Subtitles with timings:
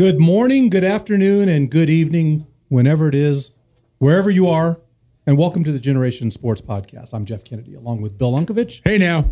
[0.00, 3.50] Good morning, good afternoon, and good evening, whenever it is,
[3.98, 4.80] wherever you are,
[5.26, 7.12] and welcome to the Generations Sports Podcast.
[7.12, 9.26] I'm Jeff Kennedy, along with Bill Unkovich, Hey now.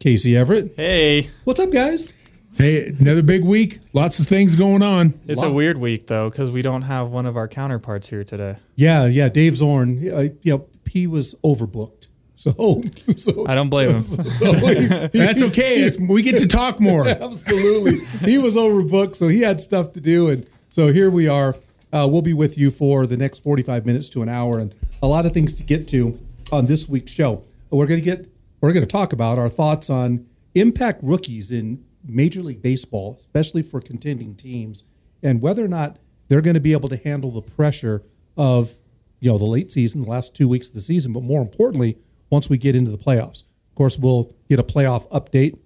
[0.00, 0.72] Casey Everett.
[0.74, 2.12] Hey, What's up, guys?
[2.56, 3.78] Hey, another big week.
[3.92, 5.20] Lots of things going on.
[5.28, 8.56] it's a weird week though because we don't have one of our counterparts here today.
[8.74, 9.98] Yeah, yeah, Dave Zorn.
[10.12, 11.97] Uh, you know, he was overbooked,
[12.38, 12.82] so,
[13.16, 14.00] so I don't blame him.
[14.00, 15.80] so he- That's okay.
[15.82, 17.06] It's, we get to talk more.
[17.08, 17.98] Absolutely.
[18.28, 20.28] he was overbooked, so he had stuff to do.
[20.28, 21.56] And so here we are.
[21.92, 25.06] Uh, we'll be with you for the next 45 minutes to an hour and a
[25.08, 26.18] lot of things to get to
[26.52, 27.44] on this week's show.
[27.70, 28.30] We're going to get,
[28.60, 33.62] we're going to talk about our thoughts on impact rookies in Major League Baseball, especially
[33.62, 34.84] for contending teams,
[35.22, 38.02] and whether or not they're going to be able to handle the pressure
[38.36, 38.74] of,
[39.20, 41.96] you know, the late season, the last two weeks of the season, but more importantly,
[42.30, 43.44] once we get into the playoffs.
[43.70, 45.58] Of course, we'll get a playoff update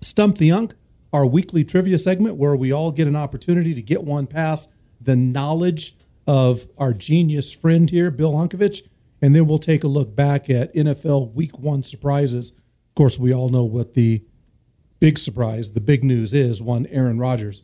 [0.00, 0.74] Stump the Unk,
[1.12, 5.16] our weekly trivia segment where we all get an opportunity to get one past the
[5.16, 8.82] knowledge of our genius friend here, Bill Unkovich.
[9.22, 12.52] And then we'll take a look back at NFL week one surprises.
[12.52, 14.24] Of course, we all know what the
[15.00, 17.62] big surprise, the big news is one Aaron Rodgers.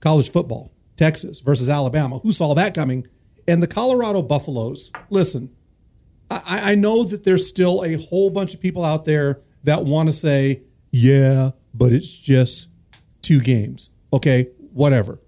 [0.00, 2.18] College football, Texas versus Alabama.
[2.18, 3.06] Who saw that coming?
[3.46, 4.90] And the Colorado Buffaloes.
[5.10, 5.54] Listen,
[6.30, 10.08] I, I know that there's still a whole bunch of people out there that want
[10.08, 12.70] to say, yeah, but it's just
[13.22, 13.90] two games.
[14.12, 15.20] Okay, whatever.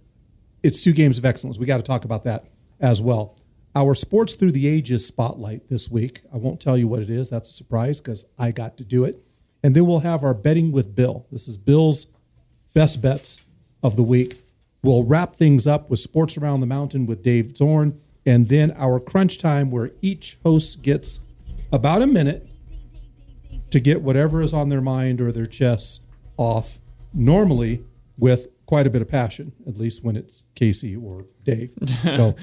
[0.62, 1.58] It's two games of excellence.
[1.58, 2.46] We got to talk about that
[2.80, 3.36] as well.
[3.74, 6.22] Our Sports Through the Ages spotlight this week.
[6.32, 7.30] I won't tell you what it is.
[7.30, 9.22] That's a surprise because I got to do it.
[9.62, 11.26] And then we'll have our betting with Bill.
[11.30, 12.06] This is Bill's
[12.74, 13.40] best bets
[13.82, 14.42] of the week.
[14.82, 19.00] We'll wrap things up with Sports Around the Mountain with Dave Zorn, and then our
[19.00, 21.20] crunch time where each host gets
[21.72, 22.46] about a minute
[23.70, 26.02] to get whatever is on their mind or their chest
[26.36, 26.78] off,
[27.12, 27.82] normally
[28.16, 31.72] with quite a bit of passion, at least when it's Casey or Dave.
[32.02, 32.36] So,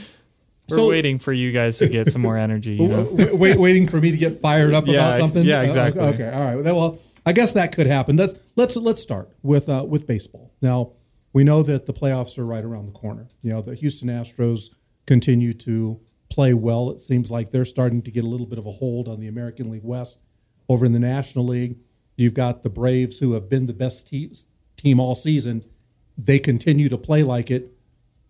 [0.70, 2.76] We're So- waiting for you guys to get some more energy.
[2.76, 3.08] You know?
[3.34, 5.44] wait, waiting for me to get fired up Yeah, about something.
[5.44, 6.02] yeah, Uh, exactly.
[6.02, 6.64] Okay, all right.
[6.64, 8.18] Well, I guess that could happen.
[8.18, 10.52] Let's let's let's start with uh, with baseball.
[10.62, 10.94] Now
[11.34, 13.30] we know that the playoffs are right around the corner.
[13.44, 14.70] You know the Houston Astros
[15.06, 16.00] continue to
[16.30, 16.90] play well.
[16.90, 19.28] It seems like they're starting to get a little bit of a hold on the
[19.28, 20.20] American League West.
[20.68, 21.78] Over in the National League,
[22.18, 24.36] you've got the Braves, who have been the best te-
[24.76, 25.64] team all season.
[26.18, 27.72] They continue to play like it.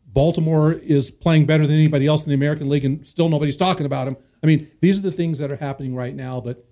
[0.06, 3.85] Baltimore is playing better than anybody else in the American League, and still nobody's talking
[3.85, 4.18] about him.
[4.44, 6.66] I mean, these are the things that are happening right now, but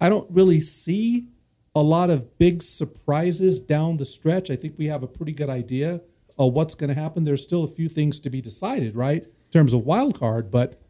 [0.00, 1.28] I don't really see
[1.74, 4.50] a lot of big surprises down the stretch.
[4.50, 6.00] I think we have a pretty good idea
[6.38, 7.24] of what's going to happen.
[7.24, 10.80] There's still a few things to be decided, right, in terms of wild card, but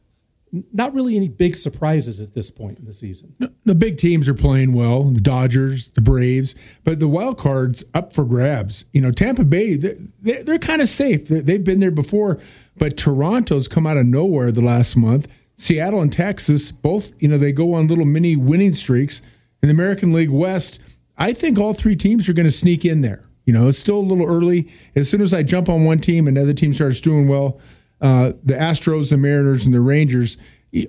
[0.73, 3.35] not really any big surprises at this point in the season.
[3.65, 6.55] The big teams are playing well, the Dodgers, the Braves,
[6.85, 8.85] but the wild card's up for grabs.
[8.93, 11.29] You know, Tampa Bay, they're, they're kind of safe.
[11.29, 12.41] They've been there before,
[12.77, 15.29] but Toronto's come out of nowhere the last month.
[15.57, 19.23] Seattle and Texas, both, you know, they go on little mini winning streaks.
[19.63, 20.79] In the American League West,
[21.19, 23.25] I think all three teams are going to sneak in there.
[23.47, 24.69] You know, it's still a little early.
[24.95, 27.59] As soon as I jump on one team, another team starts doing well.
[28.01, 30.37] Uh, the Astros, the Mariners, and the Rangers.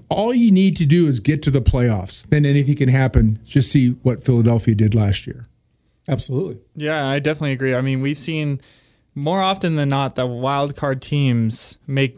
[0.10, 2.28] All you need to do is get to the playoffs.
[2.28, 3.40] Then anything can happen.
[3.46, 5.46] Just see what Philadelphia did last year.
[6.10, 6.60] Absolutely.
[6.76, 7.76] Yeah, I definitely agree.
[7.76, 8.60] I mean, we've seen
[9.14, 12.18] more often than not that wild card teams make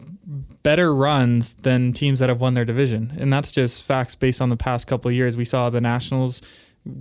[0.62, 4.48] better runs than teams that have won their division, and that's just facts based on
[4.48, 5.36] the past couple of years.
[5.36, 6.42] We saw the Nationals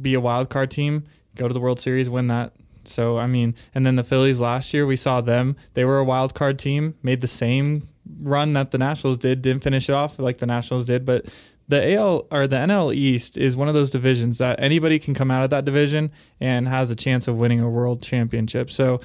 [0.01, 1.05] be a wild card team,
[1.35, 2.53] go to the World Series, win that.
[2.89, 5.55] So I mean, and then the Phillies last year, we saw them.
[5.73, 7.87] They were a wild card team, made the same
[8.21, 11.25] run that the Nationals did, didn't finish it off like the Nationals did, but
[11.67, 15.29] the AL or the NL East is one of those divisions that anybody can come
[15.29, 18.71] out of that division and has a chance of winning a world championship.
[18.71, 18.99] So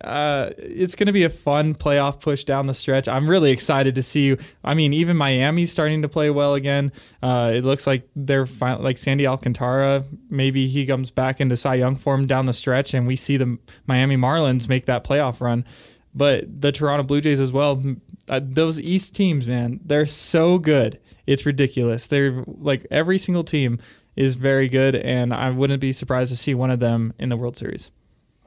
[0.00, 3.06] uh, it's going to be a fun playoff push down the stretch.
[3.06, 4.36] I'm really excited to see.
[4.64, 6.92] I mean, even Miami's starting to play well again.
[7.22, 10.04] Uh, it looks like they're fin- like Sandy Alcantara.
[10.28, 13.58] Maybe he comes back into Cy Young form down the stretch, and we see the
[13.86, 15.64] Miami Marlins make that playoff run.
[16.12, 17.82] But the Toronto Blue Jays as well.
[18.28, 20.98] Uh, those East teams, man, they're so good.
[21.26, 22.06] It's ridiculous.
[22.06, 23.78] They're like every single team
[24.16, 27.36] is very good, and I wouldn't be surprised to see one of them in the
[27.36, 27.90] World Series.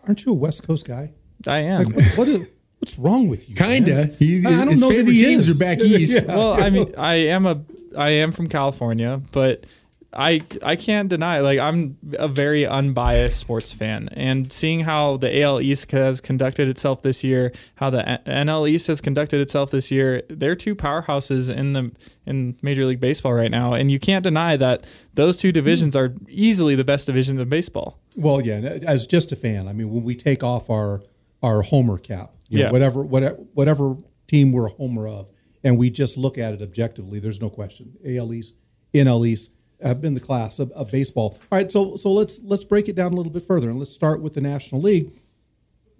[0.08, 1.14] Aren't you a West Coast guy?
[1.46, 1.84] I am.
[1.86, 2.50] Like, what, what is,
[2.80, 3.56] what's wrong with you?
[3.56, 4.08] Kinda.
[4.18, 5.62] He- I I don't his know that favorite he teams is.
[5.62, 6.24] are back east.
[6.26, 6.36] Yeah.
[6.36, 7.62] well, I mean, I am a
[7.98, 9.66] I am from California, but
[10.14, 15.42] I I can't deny like I'm a very unbiased sports fan, and seeing how the
[15.42, 19.92] AL East has conducted itself this year, how the NL East has conducted itself this
[19.92, 21.92] year, they're two powerhouses in the
[22.26, 26.14] in Major League Baseball right now, and you can't deny that those two divisions are
[26.30, 28.00] easily the best divisions of baseball.
[28.16, 28.80] Well, yeah.
[28.84, 31.02] As just a fan, I mean, when we take off our
[31.44, 32.72] our homer cap you know, Yeah.
[32.72, 33.98] whatever whatever whatever
[34.28, 35.30] team we're a homer of,
[35.64, 37.20] and we just look at it objectively.
[37.20, 37.94] There's no question.
[38.06, 38.56] AL East,
[38.94, 41.38] NL East have been the class of, of baseball.
[41.52, 43.94] All right, so so let's let's break it down a little bit further, and let's
[43.94, 45.12] start with the National League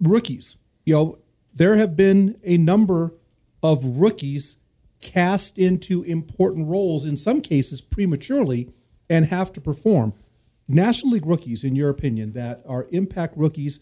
[0.00, 0.56] rookies.
[0.84, 1.18] You know,
[1.54, 3.14] there have been a number
[3.62, 4.56] of rookies
[5.00, 8.70] cast into important roles, in some cases prematurely,
[9.08, 10.12] and have to perform.
[10.66, 13.80] National League rookies, in your opinion, that are impact rookies,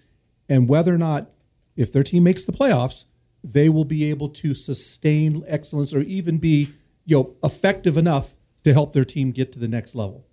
[0.49, 1.31] and whether or not,
[1.77, 3.07] if their team makes the playoffs,
[3.45, 6.73] they will be able to sustain excellence or even be,
[7.05, 8.35] you know, effective enough
[8.65, 10.27] to help their team get to the next level.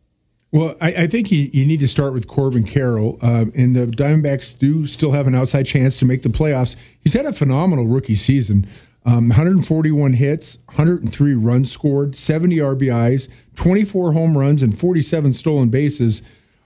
[0.52, 3.18] Well, I, I think you, you need to start with Corbin Carroll.
[3.22, 6.76] Um, and the Diamondbacks do still have an outside chance to make the playoffs.
[7.02, 8.68] He's had a phenomenal rookie season.
[9.06, 16.22] Um, 141 hits, 103 runs scored, 70 RBIs, 24 home runs, and 47 stolen bases.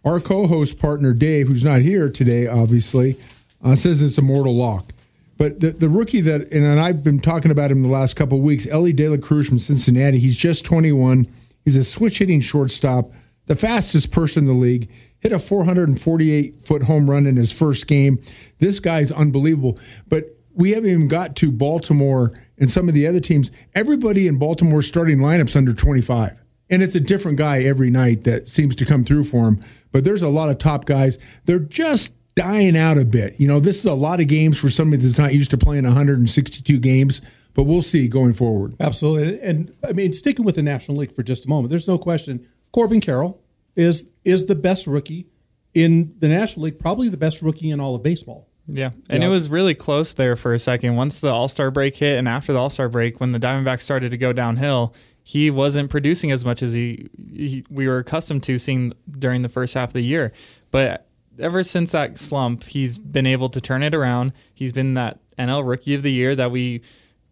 [0.06, 3.18] Our co-host partner Dave, who's not here today, obviously,
[3.64, 4.94] uh, says it's a mortal lock.
[5.38, 8.44] But the, the rookie that, and I've been talking about him the last couple of
[8.44, 10.20] weeks, Elly De La Cruz from Cincinnati.
[10.20, 11.28] He's just 21.
[11.64, 13.12] He's a switch hitting shortstop,
[13.46, 14.90] the fastest person in the league.
[15.20, 18.22] Hit a 448 foot home run in his first game.
[18.60, 19.80] This guy's unbelievable.
[20.08, 20.26] But
[20.56, 23.52] we haven't even got to Baltimore and some of the other teams.
[23.76, 26.42] Everybody in Baltimore's starting lineups under 25.
[26.70, 29.64] And it's a different guy every night that seems to come through for him.
[29.92, 31.18] But there's a lot of top guys.
[31.46, 33.40] They're just dying out a bit.
[33.40, 35.84] You know, this is a lot of games for somebody that's not used to playing
[35.84, 37.22] 162 games,
[37.54, 38.76] but we'll see going forward.
[38.80, 41.98] Absolutely, and I mean, sticking with the National League for just a moment, there's no
[41.98, 42.48] question.
[42.72, 43.42] Corbin Carroll
[43.76, 45.28] is is the best rookie
[45.74, 48.48] in the National League, probably the best rookie in all of baseball.
[48.68, 48.92] Yeah.
[49.10, 49.30] And Yeah.
[49.30, 50.96] it was really close there for a second.
[50.96, 53.82] Once the All Star break hit and after the All Star break, when the Diamondbacks
[53.82, 54.94] started to go downhill,
[55.24, 59.50] he wasn't producing as much as he, he we were accustomed to seeing during the
[59.50, 60.34] first half of the year.
[60.72, 61.07] But
[61.40, 64.34] ever since that slump, he's been able to turn it around.
[64.54, 66.82] He's been that NL Rookie of the Year that we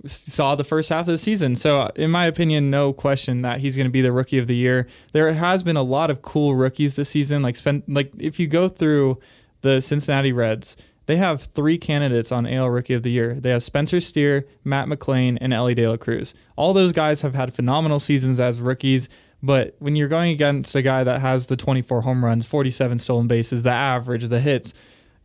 [0.05, 1.55] saw the first half of the season.
[1.55, 4.47] So, uh, in my opinion, no question that he's going to be the rookie of
[4.47, 4.87] the year.
[5.13, 7.41] There has been a lot of cool rookies this season.
[7.41, 9.19] Like, spend like if you go through
[9.61, 13.35] the Cincinnati Reds, they have three candidates on AL Rookie of the Year.
[13.35, 16.33] They have Spencer Steer, Matt McLain, and Elly De La Cruz.
[16.55, 19.07] All those guys have had phenomenal seasons as rookies.
[19.45, 23.27] But when you're going against a guy that has the 24 home runs, 47 stolen
[23.27, 24.73] bases, the average, the hits,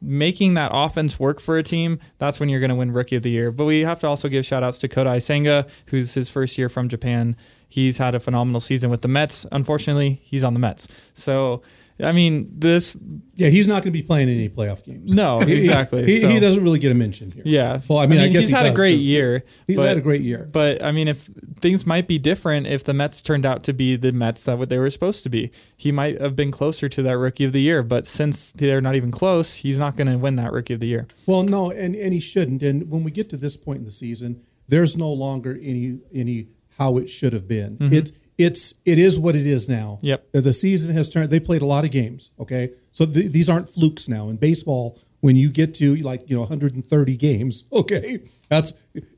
[0.02, 3.22] making that offense work for a team, that's when you're going to win Rookie of
[3.22, 3.50] the Year.
[3.50, 6.68] But we have to also give shout outs to Kodai Senga, who's his first year
[6.68, 7.36] from Japan.
[7.68, 9.46] He's had a phenomenal season with the Mets.
[9.52, 10.88] Unfortunately, he's on the Mets.
[11.14, 11.62] So,
[12.02, 12.96] I mean, this,
[13.36, 15.14] Yeah, he's not going to be playing any playoff games.
[15.14, 16.04] No, exactly.
[16.06, 17.42] He, he So- doesn't really get a mention here.
[17.46, 17.80] yeah.
[17.88, 19.44] Well, I mean, I, guess he's he had a great year.
[19.66, 20.48] He's but- had a great year.
[20.50, 21.28] But I mean, if
[21.60, 24.68] things might be different if the Mets turned out to be the Mets that what
[24.68, 27.60] they were supposed to be, he might have been closer to that Rookie of the
[27.60, 27.82] Year.
[27.82, 30.88] But since they're not even close, he's not going to win that Rookie of the
[30.88, 31.06] Year.
[31.26, 32.62] Well, no, and, and he shouldn't.
[32.62, 36.48] And when we get to this point in the season, there's no longer any any
[36.78, 37.76] how it should have been.
[37.76, 37.94] Mm-hmm.
[37.94, 39.98] It's it's it is what it is now.
[40.02, 40.32] Yep.
[40.32, 41.30] The season has turned.
[41.30, 42.30] They played a lot of games.
[42.38, 44.98] Okay, so th- these aren't flukes now in baseball.
[45.20, 48.72] When you get to like you know 130 games, okay, that's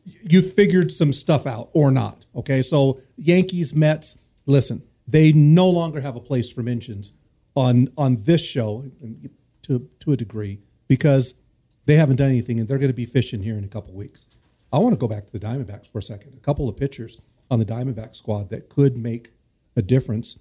[0.05, 2.27] you figured some stuff out or not.
[2.35, 7.13] Okay, so Yankees, Mets, listen, they no longer have a place for mentions
[7.55, 8.91] on on this show
[9.63, 11.35] to to a degree because
[11.87, 14.27] they haven't done anything and they're going to be fishing here in a couple weeks.
[14.73, 16.35] I want to go back to the Diamondbacks for a second.
[16.37, 19.33] A couple of pitchers on the Diamondback squad that could make
[19.77, 20.39] a difference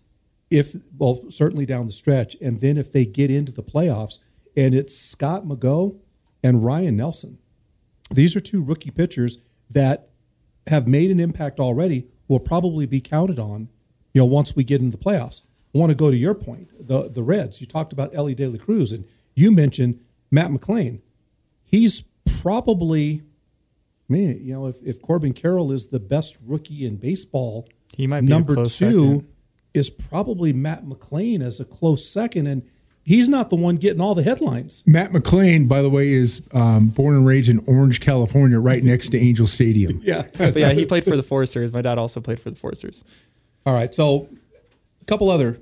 [0.50, 4.19] if well certainly down the stretch and then if they get into the playoffs
[4.55, 5.98] and it's Scott McGough
[6.43, 7.38] and Ryan Nelson.
[8.10, 9.38] These are two rookie pitchers
[9.70, 10.10] that
[10.67, 13.70] have made an impact already will probably be counted on
[14.13, 15.43] you know once we get into the playoffs.
[15.74, 17.62] I want to go to your point, the the Reds.
[17.62, 19.05] You talked about Elly De La Cruz and
[19.36, 21.01] you mentioned Matt McLain.
[21.63, 22.03] He's
[22.41, 23.24] probably
[24.10, 28.22] man, you know, if, if Corbin Carroll is the best rookie in baseball, He might
[28.22, 29.27] be number two close second.
[29.74, 32.63] is probably Matt McLain as a close second, and
[33.03, 34.84] he's not the one getting all the headlines.
[34.86, 39.10] Matt McLain, by the way, is um, born and raised in Orange, California, right next
[39.10, 40.01] to Angel Stadium.
[40.12, 40.27] Yeah.
[40.38, 41.72] But yeah, he played for the Foresters.
[41.72, 43.03] My dad also played for the Foresters.
[43.65, 43.93] all right.
[43.93, 44.29] So,
[45.01, 45.60] a couple other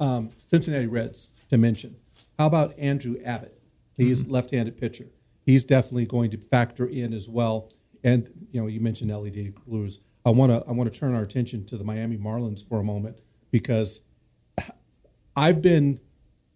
[0.00, 1.96] um, Cincinnati Reds to mention.
[2.38, 3.60] How about Andrew Abbott?
[3.96, 5.06] He's left-handed pitcher.
[5.46, 7.70] He's definitely going to factor in as well.
[8.02, 10.00] And you know, you mentioned Elly De La Cruz.
[10.26, 12.84] I want to I want to turn our attention to the Miami Marlins for a
[12.84, 13.18] moment
[13.50, 14.04] because
[15.36, 16.00] I've been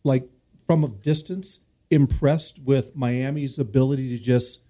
[0.09, 0.29] like
[0.67, 1.61] from a distance
[1.91, 4.62] impressed with Miami's ability to just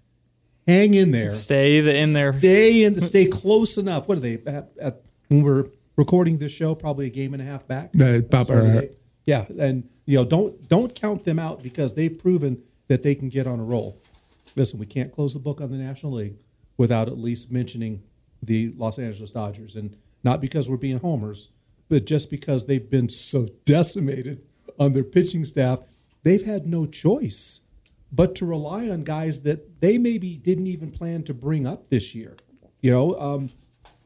[0.67, 2.37] hang in there, Stay the, in there.
[2.37, 4.07] stay in, the stay close enough.
[4.07, 5.65] What are they at, at when we're
[5.97, 6.75] recording this show?
[6.75, 7.87] Probably a game and a half back.
[7.95, 8.91] Uh, the- At about start of the right.
[9.25, 13.29] Yeah, and you know, don't don't count them out because they've proven that they can
[13.29, 14.01] get on a roll.
[14.55, 16.37] listen, we can't close the book on the National League
[16.77, 18.01] without at least mentioning
[18.41, 21.51] the Los Angeles Dodgers, and not because we're being homers,
[21.89, 24.41] but just because they've been so decimated
[24.79, 25.79] on their pitching staff,
[26.23, 27.61] they've had no choice
[28.11, 32.15] but to rely on guys that they maybe didn't even plan to bring up this
[32.15, 32.35] year.
[32.81, 33.51] You know, um,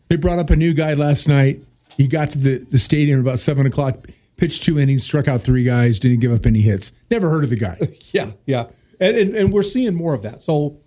[0.09, 1.63] They brought up a new guy last night.
[1.95, 5.63] He got to the, the stadium about seven o'clock, pitched two innings, struck out three
[5.63, 6.91] guys, didn't give up any hits.
[7.09, 7.77] Never heard of the guy.
[8.11, 8.65] Yeah, yeah,
[8.99, 10.43] and, and and we're seeing more of that.
[10.43, 10.81] So,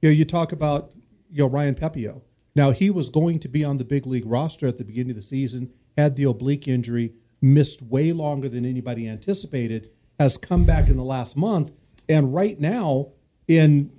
[0.00, 0.92] you know, you talk about
[1.30, 2.22] you know Ryan Pepiot.
[2.54, 5.16] Now he was going to be on the big league roster at the beginning of
[5.16, 7.12] the season, had the oblique injury,
[7.44, 11.70] missed way longer than anybody anticipated, has come back in the last month,
[12.08, 13.08] and right now
[13.46, 13.90] in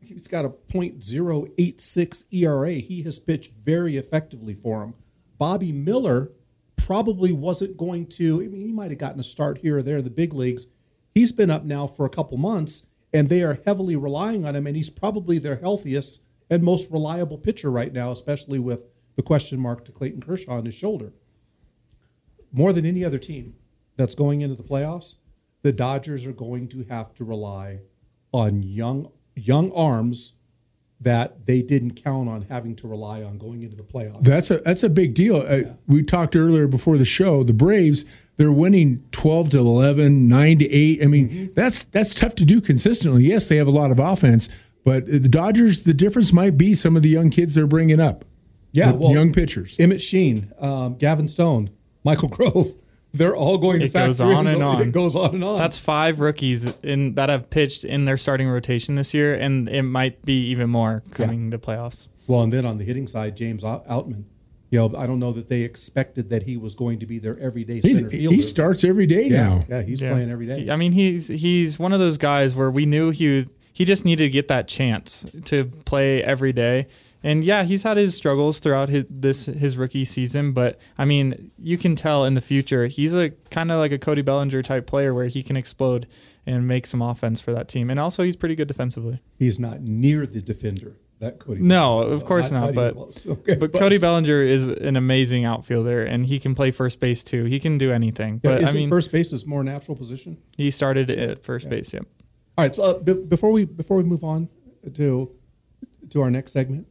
[0.00, 2.72] he's got a .086 ERA.
[2.72, 4.94] He has pitched very effectively for him.
[5.38, 6.32] Bobby Miller
[6.76, 8.40] probably wasn't going to.
[8.42, 10.68] I mean, he might have gotten a start here or there in the big leagues.
[11.14, 14.66] He's been up now for a couple months, and they are heavily relying on him.
[14.66, 18.84] And he's probably their healthiest and most reliable pitcher right now, especially with
[19.16, 21.12] the question mark to Clayton Kershaw on his shoulder.
[22.56, 23.54] More than any other team
[23.96, 25.16] that's going into the playoffs,
[25.60, 27.80] the Dodgers are going to have to rely
[28.32, 30.32] on young young arms
[30.98, 34.22] that they didn't count on having to rely on going into the playoffs.
[34.22, 35.36] That's a that's a big deal.
[35.36, 37.42] Uh, we talked earlier before the show.
[37.42, 38.06] The Braves
[38.38, 41.02] they're winning twelve to 11, 9 to eight.
[41.02, 43.24] I mean that's that's tough to do consistently.
[43.24, 44.48] Yes, they have a lot of offense,
[44.82, 48.24] but the Dodgers the difference might be some of the young kids they're bringing up.
[48.72, 49.76] Yeah, The well, young pitchers.
[49.78, 51.70] Emmet Sheehan, um, Gavin Stone,
[52.06, 52.74] Michael Grove.
[53.12, 54.54] They're all going to It goes on in.
[54.54, 54.82] and on.
[54.82, 55.58] It goes on and on.
[55.58, 59.82] That's five rookies in that have pitched in their starting rotation this year, and it
[59.82, 62.08] might be even more coming to playoffs.
[62.26, 64.24] well, and then on the hitting side, James Out- Outman.
[64.70, 67.38] You know, I don't know that they expected that he was going to be their
[67.38, 68.34] everyday center fielder.
[68.36, 69.64] he starts every day yeah, now.
[69.68, 70.10] yeah, he's Yeah.
[70.10, 70.66] playing every day.
[70.68, 74.24] I mean, he's he's one of those guys where we knew he he just needed
[74.24, 76.88] to get that chance to play every day.
[77.26, 81.50] And yeah, he's had his struggles throughout his this his rookie season, but I mean,
[81.58, 84.86] you can tell in the future he's a kind of like a Cody Bellinger type
[84.86, 86.06] player where he can explode
[86.46, 87.90] and make some offense for that team.
[87.90, 89.20] And also, he's pretty good defensively.
[89.38, 91.62] He's not near the defender that Cody.
[91.62, 96.04] No, Bellinger of course not, even but- Okay, But Cody Bellinger is an amazing outfielder,
[96.04, 97.44] and he can play first base too.
[97.46, 98.40] He can do anything.
[98.44, 100.38] yeah, But I mean, first base is more natural position.
[100.56, 101.92] he started at first base.
[101.92, 102.04] Yep.
[102.56, 102.76] All right.
[102.76, 104.48] So uh, b- before we before we move on
[104.94, 105.32] to
[106.10, 106.86] to our next segment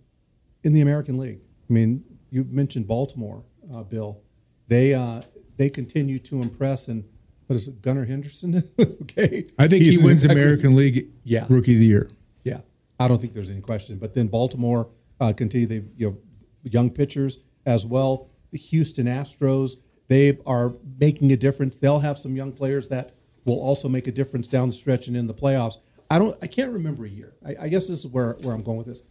[0.66, 3.44] in the American League, I mean, you mentioned Baltimore,
[3.74, 4.22] uh, Bill.
[4.68, 5.22] They uh,
[5.58, 7.06] they continue to impress, and
[7.48, 8.68] what is it, Gunnar Henderson?
[8.80, 11.46] okay, I think He's he wins an- American League Yeah.
[11.48, 12.10] Rookie of the Year.
[12.44, 12.62] Yeah,
[13.00, 13.98] I don't think there's any question.
[13.98, 14.90] But then Baltimore
[15.22, 15.68] uh, continue.
[15.68, 16.18] They you know
[16.64, 18.30] young pitchers as well.
[18.52, 21.76] The Houston Astros they are making a difference.
[21.78, 25.18] They'll have some young players that will also make a difference down the stretch and
[25.18, 25.78] in the playoffs.
[26.10, 26.36] I don't.
[26.42, 27.34] I can't remember a year.
[27.46, 29.04] I, I guess this is where where I'm going with this.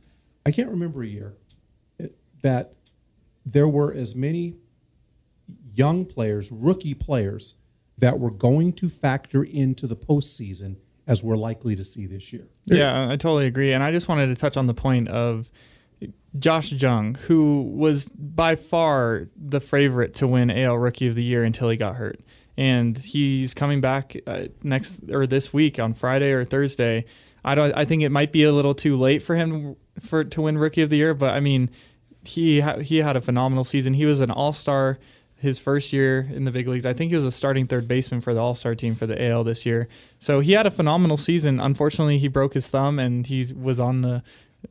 [0.47, 1.37] I can't remember a year
[2.45, 2.75] that
[3.45, 4.55] there were as many
[5.73, 7.57] young players, rookie players,
[7.97, 12.47] that were going to factor into the postseason as we're likely to see this year.
[12.67, 13.73] Yeah, I totally agree.
[13.73, 15.51] And I just wanted to touch on the point of
[16.39, 21.45] Josh Jung, who was by far the favorite to win AL Rookie of the Year
[21.45, 22.21] until he got hurt.
[22.59, 27.07] And he's coming back uh, next or this week on Friday or Thursday.
[27.43, 27.73] I don't.
[27.75, 30.83] I think it might be a little too late for him for to win Rookie
[30.83, 31.71] of the Year, but I mean,
[32.25, 33.95] he ha- he had a phenomenal season.
[33.95, 34.99] He was an All Star
[35.45, 36.87] his first year in the big leagues.
[36.87, 39.23] I think he was a starting third baseman for the All Star team for the
[39.23, 39.89] AL this year.
[40.19, 41.61] So he had a phenomenal season.
[41.61, 44.23] Unfortunately, he broke his thumb and he was on the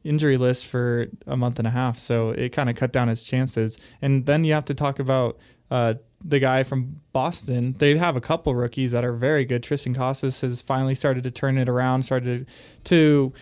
[0.04, 2.00] injury list for a month and a half.
[2.00, 3.78] So it kind of cut down his chances.
[4.02, 5.38] And then you have to talk about
[5.70, 7.76] uh, the guy from Boston.
[7.78, 9.62] They have a couple rookies that are very good.
[9.62, 12.48] Triston Casas has finally started to turn it around, started
[12.86, 13.34] to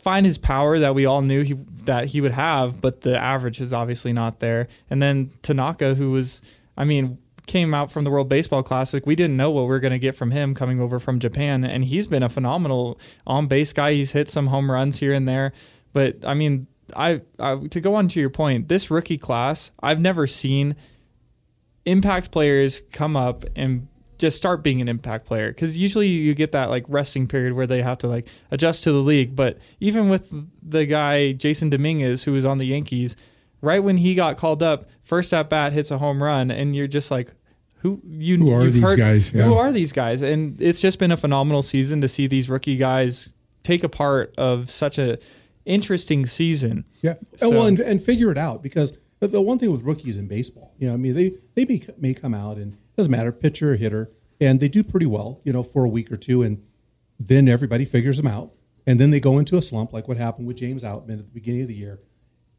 [0.00, 1.54] find his power that we all knew he
[1.84, 4.68] that he would have, but the average is obviously not there.
[4.88, 6.42] And then Tanaka, who was,
[6.76, 9.04] I mean, came out from the World Baseball Classic.
[9.06, 11.64] We didn't know what we were going to get from him coming over from Japan,
[11.64, 13.92] and he's been a phenomenal on base guy.
[13.92, 15.52] He's hit some home runs here and there,
[15.92, 16.66] but I mean,
[16.96, 20.76] I, I to go on to your point, this rookie class, I've never seen
[21.84, 23.88] impact players come up and
[24.20, 25.48] just start being an impact player.
[25.50, 28.92] Because usually you get that like resting period where they have to like adjust to
[28.92, 29.34] the league.
[29.34, 33.16] But even with the guy Jasson Dominguez who was on the yankees
[33.60, 36.86] right when he got called up first at bat hits a home run and you're
[36.86, 37.32] just like
[37.78, 39.30] who you Who are these heard- guys?
[39.30, 40.22] who are these guys?
[40.22, 44.34] And it's just been a phenomenal season to see these rookie guys take a part
[44.38, 45.18] of such a
[45.64, 46.84] interesting season.
[47.02, 47.14] Yeah.
[47.36, 50.28] So- well, and, and figure it out because the, the one thing with rookies in
[50.28, 53.72] baseball, you know, I mean, they they may, may come out and doesn't matter, pitcher
[53.72, 56.62] or hitter, and they do pretty well, you know, for a week or two, and
[57.18, 58.52] then everybody figures them out.
[58.86, 61.34] and then they go into a slump, like what happened with James Outman at the
[61.34, 62.00] beginning of the year.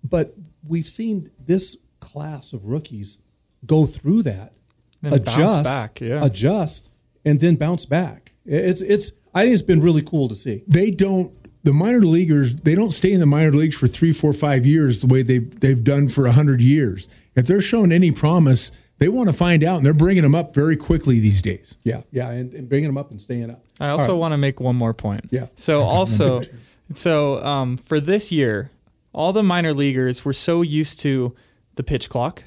[0.03, 0.35] But
[0.65, 3.21] we've seen this class of rookies
[3.65, 4.53] go through that,
[5.01, 6.23] Then adjust, back, yeah.
[6.23, 6.89] adjust,
[7.25, 8.31] and then bounce back.
[8.45, 9.11] It's it's.
[9.33, 10.63] I think it's been really cool to see.
[10.67, 11.33] they don't
[11.63, 15.01] the minor leaguers they don't stay in the minor leagues for three four five years
[15.01, 19.09] the way they've they've done for a hundred years if they're showing any promise they
[19.09, 22.29] want to find out and they're bringing them up very quickly these days Yeah, yeah,
[22.29, 23.63] and, and bringing them up and staying up.
[23.79, 25.25] I also want to make one more point.
[25.31, 25.47] Yeah.
[25.55, 26.43] So also,
[26.93, 28.69] so um, for this year,
[29.11, 31.35] all the minor leaguers were so used to
[31.77, 32.43] the pitch clock,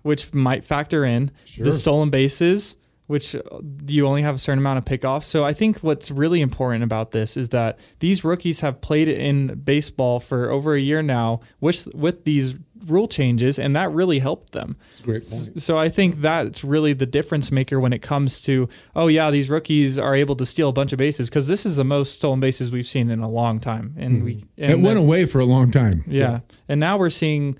[0.00, 2.76] which might factor in the stolen bases,
[3.08, 3.40] which uh,
[3.86, 5.24] you only have a certain amount of pickoffs.
[5.24, 9.56] So I think what's really important about this is that these rookies have played in
[9.56, 12.54] baseball for over a year now with with these
[12.86, 14.76] rule changes, and that really helped them.
[15.02, 15.60] Great point.
[15.60, 19.50] So I think that's really the difference maker when it comes to oh yeah these
[19.50, 22.40] rookies are able to steal a bunch of bases because this is the most stolen
[22.40, 25.40] bases we've seen in a long time and we and it went the- away for
[25.40, 26.40] a long time yeah.
[26.68, 27.58] and now we're seeing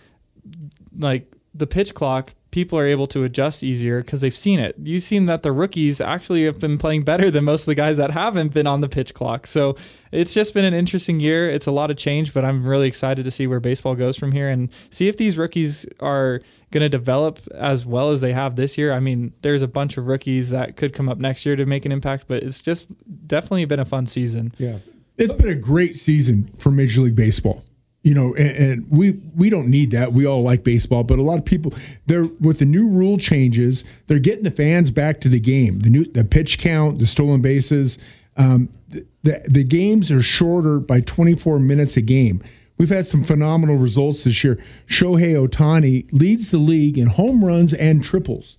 [0.96, 4.74] like the pitch clock people are able to adjust easier because they've seen it.
[4.82, 7.98] You've seen that the rookies actually have been playing better than most of the guys
[7.98, 9.46] that haven't been on the pitch clock.
[9.46, 9.76] So
[10.10, 11.48] it's just been an interesting year.
[11.48, 14.32] It's a lot of change but i'm really excited to see where baseball goes from
[14.32, 16.40] here and see if these rookies are
[16.72, 18.92] going to develop as well as they have this year.
[18.92, 21.84] I mean there's a bunch of rookies that could come up next year to make
[21.86, 22.88] an impact but it's just
[23.28, 24.52] definitely been a fun season.
[24.58, 24.78] Yeah,
[25.16, 27.62] It's been a great season for Major League Baseball.
[28.08, 30.14] You know, and, and we we don't need that.
[30.14, 31.74] We all like baseball, but a lot of people
[32.06, 35.80] they're with the new rule changes, they're getting the fans back to the game.
[35.80, 37.98] The new the pitch count, the stolen bases,
[38.38, 42.42] um, the, the the games are shorter by 24 minutes a game.
[42.78, 44.58] We've had some phenomenal results this year.
[44.86, 48.56] Shohei Ohtani leads the league in home runs and triples.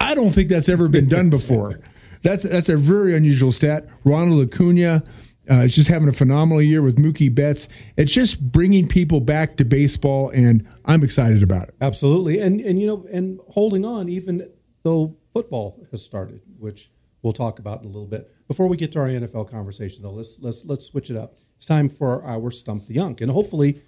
[0.00, 1.78] I don't think that's ever been done before.
[2.22, 3.86] That's that's a very unusual stat.
[4.02, 5.04] Ronald Acuna
[5.50, 7.68] uh, is just having a phenomenal year with Mookie Betts.
[7.96, 11.74] It's just bringing people back to baseball, and I'm excited about it.
[11.80, 12.40] absolutely.
[12.40, 14.46] And and you know, and holding on even
[14.82, 16.90] though football has started, which
[17.22, 18.30] we'll talk about in a little bit.
[18.46, 21.34] Before we get to our NFL conversation, though, let's let's let's switch it up.
[21.56, 23.82] It's time for our stump the Unk, and hopefully,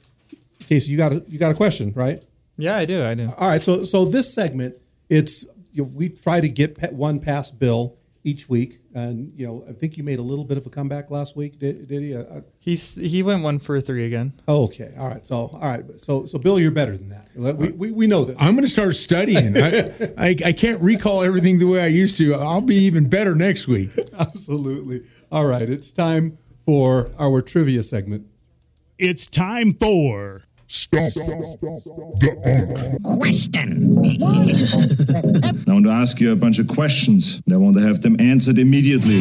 [0.68, 2.22] Casey, you got a you got a question, right?
[2.56, 4.76] yeah i do i do All right, so so this segment,
[5.08, 9.64] it's you know, we try to get one past Bill each week, and you know
[9.68, 12.14] I think you made a little bit of a comeback last week, did, did he?
[12.14, 14.32] Uh, uh, He's he went one for three again.
[14.48, 17.28] oh, okay, all right, so all right, so so Bill, you're better than that.
[17.34, 18.36] We we, we know this.
[18.38, 19.56] I'm going to start studying.
[19.56, 22.34] I, I I can't recall everything the way I used to.
[22.34, 23.90] I'll be even better next week.
[24.18, 25.02] Absolutely.
[25.32, 28.26] All right, it's time for our trivia segment.
[28.98, 32.38] It's time for Stump the
[33.16, 33.98] Question.
[35.68, 37.42] I want to ask you a bunch of questions.
[37.44, 39.20] and I want to have them answered immediately.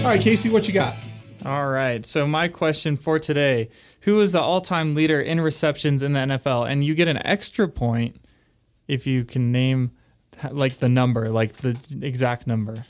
[0.00, 0.96] All right, Casey, what you got?
[1.44, 2.06] All right.
[2.06, 3.68] So my question for today:
[4.02, 6.70] Who is the all-time leader in receptions in the NFL?
[6.70, 8.16] And you get an extra point
[8.88, 9.90] if you can name
[10.50, 12.86] like the number, like the exact number.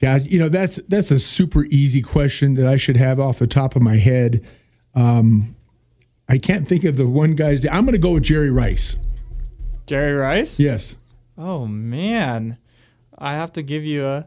[0.00, 3.48] God, you know that's that's a super easy question that I should have off the
[3.48, 4.46] top of my head.
[4.94, 5.56] Um,
[6.30, 7.64] I can't think of the one guy's.
[7.64, 7.72] name.
[7.74, 8.96] I'm going to go with Jerry Rice.
[9.86, 10.60] Jerry Rice.
[10.60, 10.96] Yes.
[11.36, 12.56] Oh man,
[13.18, 14.26] I have to give you a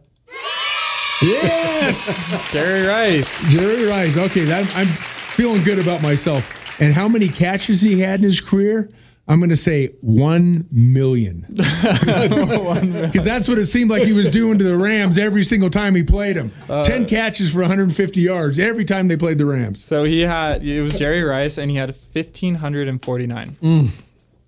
[1.21, 3.49] Yes, Jerry Rice.
[3.49, 4.17] Jerry Rice.
[4.17, 6.81] Okay, that, I'm feeling good about myself.
[6.81, 8.89] And how many catches he had in his career?
[9.27, 11.45] I'm going to say one million.
[11.49, 15.95] Because that's what it seemed like he was doing to the Rams every single time
[15.95, 16.51] he played them.
[16.83, 19.83] Ten catches for 150 yards every time they played the Rams.
[19.83, 23.55] So he had it was Jerry Rice, and he had fifteen hundred and forty-nine.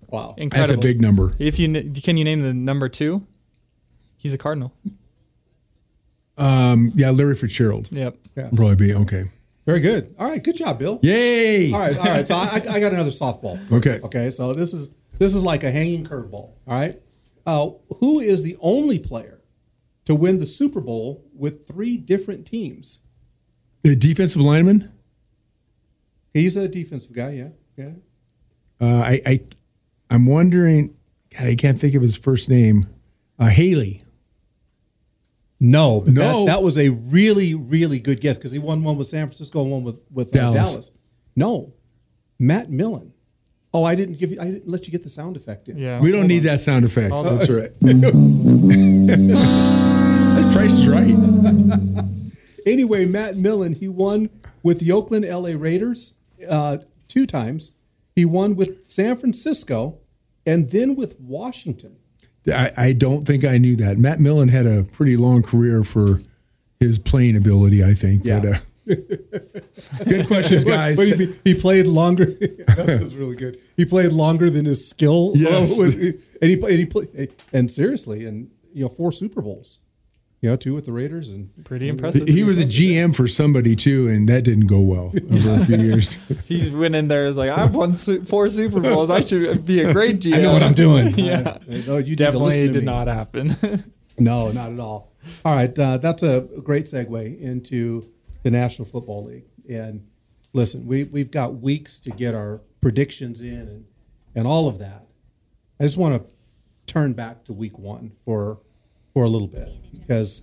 [0.08, 0.34] Wow.
[0.36, 0.74] Incredible.
[0.74, 1.34] That's a big number.
[1.38, 1.68] If you
[2.02, 3.26] can you name the number two?
[4.16, 4.72] He's a Cardinal.
[6.38, 7.88] Um, yeah, Larry Fitzgerald.
[7.90, 8.16] Yep.
[8.36, 8.50] Yeah.
[8.54, 9.24] Probably be okay.
[9.66, 10.14] Very good.
[10.16, 11.00] All right, good job, Bill.
[11.02, 11.72] Yay!
[11.72, 12.26] All right, all right.
[12.26, 13.58] So I, I got another softball.
[13.72, 14.00] Okay.
[14.04, 14.30] Okay.
[14.30, 16.32] So this is this is like a hanging curveball.
[16.32, 16.94] All right.
[17.44, 19.42] Uh, who is the only player
[20.04, 23.00] to win the Super Bowl with three different teams?
[23.82, 24.92] The defensive lineman.
[26.32, 27.30] He's a defensive guy.
[27.30, 27.48] Yeah.
[27.76, 27.90] Yeah.
[28.80, 29.40] Uh, I, I,
[30.10, 30.96] I'm wondering.
[31.36, 32.86] God, I can't think of his first name.
[33.38, 34.04] Uh, Haley.
[35.70, 36.46] No, but No.
[36.46, 39.62] That, that was a really, really good guess because he won one with San Francisco
[39.62, 40.72] and one with with uh, Dallas.
[40.72, 40.90] Dallas.
[41.34, 41.74] No,
[42.38, 43.12] Matt Millen.
[43.74, 44.40] Oh, I didn't give you.
[44.40, 45.76] I didn't let you get the sound effect in.
[45.76, 46.00] Yeah.
[46.00, 47.10] We don't need that sound effect.
[47.10, 47.70] Hold That's right.
[47.80, 48.02] that
[50.52, 51.14] price is right.
[52.66, 54.28] Anyway, Matt Millen, he won
[54.60, 56.14] with the Oakland LA Raiders
[56.48, 57.74] uh, two times.
[58.16, 60.00] He won with San Francisco
[60.44, 61.98] and then with Washington.
[62.48, 63.98] I, I don't think I knew that.
[63.98, 66.20] Matt Millen had a pretty long career for
[66.78, 67.84] his playing ability.
[67.84, 68.24] I think.
[68.24, 68.40] Yeah.
[68.40, 68.58] But, uh,
[70.04, 70.96] Good questions, guys.
[70.96, 72.26] But he, he played longer.
[72.30, 73.58] that was really good.
[73.76, 75.32] He played longer than his skill.
[75.34, 75.76] Yes.
[75.78, 75.92] and
[76.40, 79.80] he and he played and seriously, and you know, four Super Bowls.
[80.46, 82.28] You know, two with the Raiders and Pretty impressive.
[82.28, 85.76] he was a GM for somebody too, and that didn't go well over a few
[85.76, 86.14] years.
[86.46, 89.10] He's went in there as like I've won four Super Bowls.
[89.10, 90.34] I should be a great GM.
[90.36, 91.14] I know what I'm doing.
[91.18, 92.84] yeah, I- no, you need to listen definitely did me.
[92.84, 93.56] not happen.
[94.20, 95.12] No, not at all.
[95.44, 98.04] All right, uh, that's a great segue into
[98.44, 99.46] the National Football League.
[99.68, 100.06] And
[100.52, 103.84] listen, we we've got weeks to get our predictions in and
[104.36, 105.08] and all of that.
[105.80, 106.34] I just want to
[106.86, 108.60] turn back to Week One for
[109.16, 110.42] for a little bit because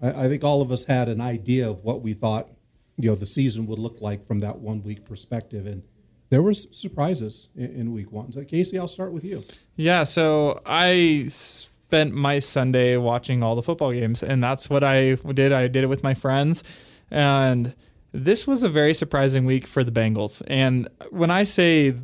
[0.00, 2.48] I, I think all of us had an idea of what we thought
[2.96, 5.82] you know the season would look like from that one week perspective, and
[6.30, 8.32] there were surprises in, in Week One.
[8.32, 9.42] So Casey, I'll start with you.
[9.74, 15.16] Yeah, so I spent my Sunday watching all the football games, and that's what I
[15.16, 15.52] did.
[15.52, 16.64] I did it with my friends,
[17.10, 17.74] and
[18.10, 20.42] this was a very surprising week for the Bengals.
[20.46, 21.94] And when I say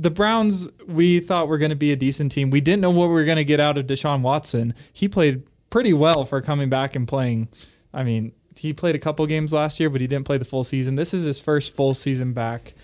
[0.00, 2.50] the Browns, we thought were going to be a decent team.
[2.50, 4.72] We didn't know what we were going to get out of Deshaun Watson.
[4.92, 7.48] He played pretty well for coming back and playing.
[7.92, 10.62] I mean, he played a couple games last year, but he didn't play the full
[10.62, 10.94] season.
[10.94, 12.74] This is his first full season back.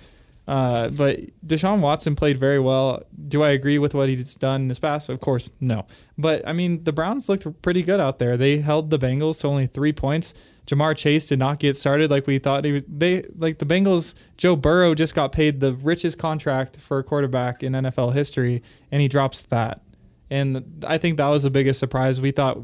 [0.46, 3.02] Uh, but Deshaun Watson played very well.
[3.28, 5.08] Do I agree with what he's done in this past?
[5.08, 5.86] Of course, no.
[6.18, 8.36] But I mean, the Browns looked pretty good out there.
[8.36, 10.34] They held the Bengals to only three points.
[10.66, 13.00] Ja'Marr Chase did not get started like we thought he would.
[13.00, 14.14] They like the Bengals.
[14.36, 19.00] Joe Burrow just got paid the richest contract for a quarterback in NFL history, and
[19.00, 19.82] he drops that.
[20.30, 22.20] And I think that was the biggest surprise.
[22.20, 22.58] We thought,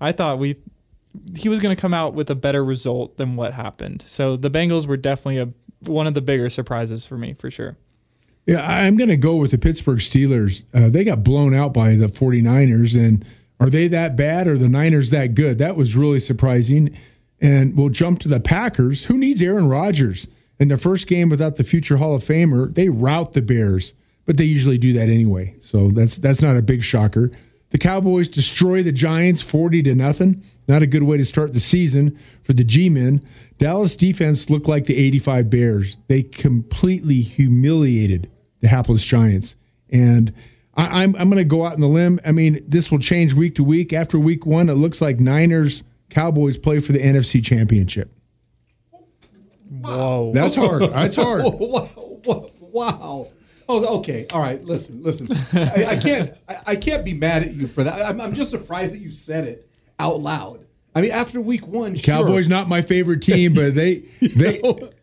[0.00, 0.56] I thought we
[1.36, 4.04] he was going to come out with a better result than what happened.
[4.06, 5.48] So the Bengals were definitely a
[5.80, 7.76] one of the bigger surprises for me for sure.
[8.46, 10.64] Yeah, I'm going to go with the Pittsburgh Steelers.
[10.72, 12.96] Uh, they got blown out by the 49ers.
[12.96, 13.24] And
[13.58, 15.58] are they that bad or the Niners that good?
[15.58, 16.96] That was really surprising.
[17.40, 19.06] And we'll jump to the Packers.
[19.06, 20.28] Who needs Aaron Rodgers?
[20.58, 23.92] In the first game without the future Hall of Famer, they rout the Bears,
[24.24, 25.54] but they usually do that anyway.
[25.60, 27.30] So that's that's not a big shocker.
[27.70, 30.42] The Cowboys destroy the Giants 40 to nothing.
[30.68, 33.22] Not a good way to start the season for the G-men.
[33.58, 35.96] Dallas defense looked like the 85 Bears.
[36.08, 39.56] They completely humiliated the hapless Giants.
[39.90, 40.32] And
[40.74, 42.18] I, I'm, I'm going to go out on the limb.
[42.24, 43.92] I mean, this will change week to week.
[43.92, 48.10] After week one, it looks like Niners Cowboys play for the NFC Championship.
[49.68, 50.32] Whoa.
[50.34, 50.82] That's hard.
[50.82, 51.42] That's hard.
[51.44, 53.28] wow, wow.
[53.68, 54.26] Oh, okay.
[54.32, 54.62] All right.
[54.62, 55.28] Listen, listen.
[55.52, 56.32] I, I can't.
[56.48, 58.00] I, I can't be mad at you for that.
[58.00, 60.66] I'm, I'm just surprised that you said it out loud.
[60.94, 62.14] I mean, after week one, sure.
[62.14, 64.60] Cowboys not my favorite team, but they they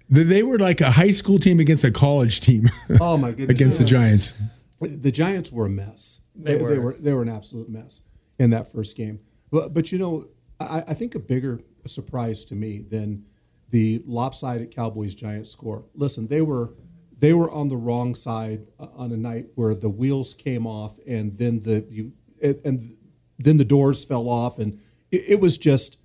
[0.10, 2.70] they, they were like a high school team against a college team.
[3.00, 3.50] Oh my goodness.
[3.60, 4.34] against the Giants.
[4.80, 6.22] the Giants were a mess.
[6.36, 6.86] They, They they were.
[6.86, 8.02] were they were an absolute mess
[8.40, 9.20] in that first game.
[9.52, 10.28] But but you know,
[10.60, 13.26] I, I think a bigger surprise to me than
[13.70, 15.86] the lopsided Cowboys Giants score.
[15.94, 16.74] Listen, they were
[17.20, 20.98] they were on the wrong side uh, on a night where the wheels came off
[21.08, 22.93] and then the you and- and
[23.38, 24.80] then the doors fell off and
[25.12, 25.98] it, it was just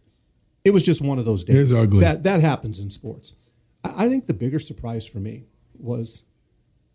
[0.65, 1.71] it was just one of those days.
[2.01, 3.35] That that happens in sports.
[3.85, 5.45] I, I think the bigger surprise for me
[5.79, 6.23] was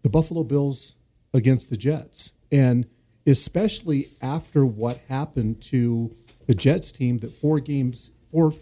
[0.04, 0.96] the Buffalo Bills
[1.34, 2.34] against the Jets.
[2.52, 2.86] And
[3.26, 6.15] especially after what happened to
[6.46, 8.54] the Jets team that four games, four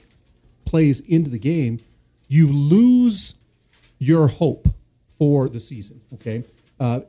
[0.66, 1.80] plays into the game,
[2.28, 3.36] you lose
[3.98, 4.70] your hope
[5.18, 6.02] for the season.
[6.14, 6.46] Okay.
[6.80, 7.02] Uh,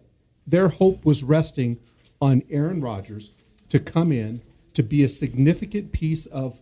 [0.46, 1.78] their hope was resting
[2.20, 3.30] on Aaron Rodgers
[3.68, 4.42] to come in
[4.74, 6.60] to be a significant piece of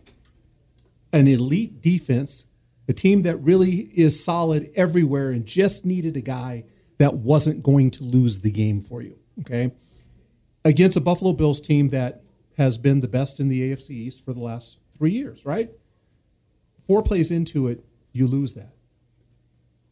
[1.13, 2.45] an elite defense,
[2.87, 6.65] a team that really is solid everywhere and just needed a guy
[6.97, 9.17] that wasn't going to lose the game for you.
[9.39, 9.71] Okay.
[10.63, 12.21] Against a Buffalo Bills team that
[12.57, 15.71] has been the best in the AFC East for the last three years, right?
[16.85, 18.73] Four plays into it, you lose that.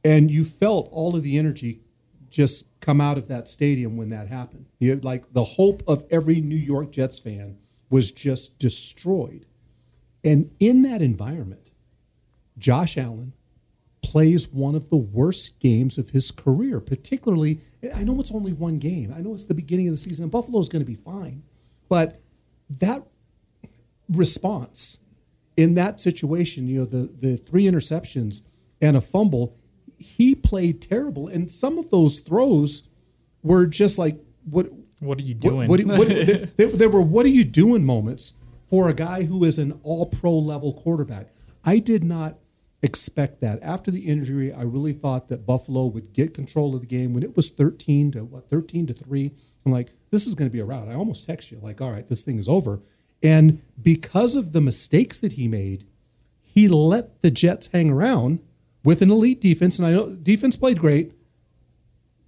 [0.03, 1.82] And you felt all of the energy
[2.29, 4.67] just come out of that stadium when that happened.
[4.77, 7.58] You like the hope of every New York Jets fan
[7.89, 9.45] was just destroyed.
[10.23, 11.71] And in that environment,
[12.58, 13.34] Josh Allen
[14.04, 17.62] plays one of the worst games of his career, particularly.
[17.93, 19.13] I know it's only one game.
[19.15, 21.43] I know it's the beginning of the season, and Buffalo's going to be fine.
[21.88, 22.21] But
[22.69, 23.04] that
[24.10, 24.99] response
[25.56, 28.43] in that situation, you know, the, the three interceptions
[28.82, 29.58] and a fumble,
[29.97, 31.28] he played terrible.
[31.28, 32.88] And some of those throws
[33.43, 34.67] were just like, what,
[34.99, 35.69] What are you doing?
[35.69, 38.33] what, what, they, they, they were what are you doing moments
[38.69, 41.27] for a guy who is an all pro level quarterback.
[41.63, 42.38] I did not
[42.81, 43.59] expect that.
[43.62, 47.13] After the injury, I really thought that Buffalo would get control of the game.
[47.13, 49.31] When it was 13 to what, 13 to 3,
[49.65, 50.88] I'm like, this is going to be a rout.
[50.88, 52.81] I almost text you, like, all right, this thing is over.
[53.21, 55.85] And because of the mistakes that he made,
[56.41, 58.39] he let the Jets hang around
[58.83, 61.13] with an elite defense, and I know defense played great,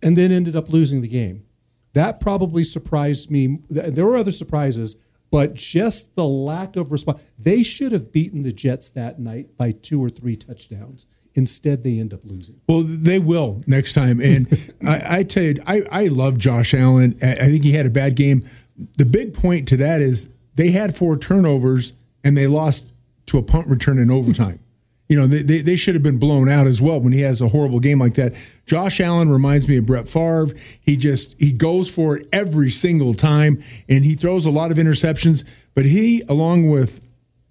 [0.03, 1.45] and then ended up losing the game.
[1.93, 3.59] That probably surprised me.
[3.69, 4.95] There were other surprises,
[5.29, 7.21] but just the lack of response.
[7.37, 11.07] They should have beaten the Jets that night by two or three touchdowns.
[11.33, 12.59] Instead, they end up losing.
[12.67, 14.19] Well, they will next time.
[14.19, 14.47] And
[14.85, 17.17] I, I tell you, I, I love Josh Allen.
[17.21, 18.43] I I think he had a bad game.
[18.97, 22.85] The big point to that is they had four turnovers and they lost
[23.27, 24.59] to a punt return in overtime.
[25.11, 27.49] You know, they, they, should have been blown out as well when he has a
[27.49, 28.33] horrible game like that.
[28.65, 30.55] Josh Allen reminds me of Brett Favre.
[30.79, 34.77] He just he goes for it every single time and he throws a lot of
[34.77, 35.43] interceptions.
[35.75, 37.01] But he, along with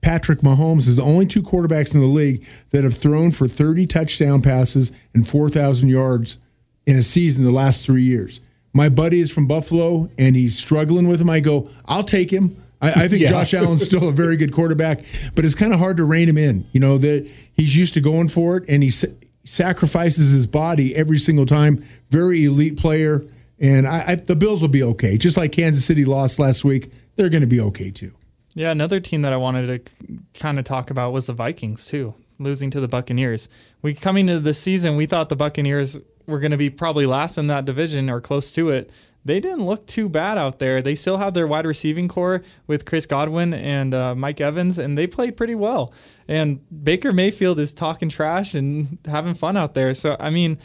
[0.00, 3.86] Patrick Mahomes is the only two quarterbacks in the league that have thrown for 30
[3.86, 6.38] touchdown passes and 4,000 yards
[6.86, 8.40] in a season the last three years.
[8.72, 11.28] My buddy is from Buffalo and he's struggling with him.
[11.28, 12.56] I go, I'll take him.
[12.80, 13.30] I, I think Yeah.
[13.30, 16.38] Josh Allen's still a very good quarterback, but it's kind of hard to rein him
[16.38, 16.66] in.
[16.72, 19.08] You know that he's used to going for it and he sa-
[19.44, 21.84] sacrifices his body every single time.
[22.10, 23.24] Very elite player,
[23.58, 25.18] and I, I, the Bills will be okay.
[25.18, 28.12] Just like Kansas City lost last week, they're going to be okay too.
[28.54, 32.14] Yeah, another team that I wanted to kind of talk about was the Vikings too,
[32.38, 33.48] losing to the Buccaneers.
[33.82, 37.38] We coming into the season, we thought the Buccaneers were going to be probably last
[37.38, 38.90] in that division or close to it.
[39.24, 40.80] They didn't look too bad out there.
[40.80, 44.96] They still have their wide receiving core with Chris Godwin and uh, Mike Evans, and
[44.96, 45.92] they played pretty well.
[46.26, 49.92] And Baker Mayfield is talking trash and having fun out there.
[49.92, 50.58] So I mean,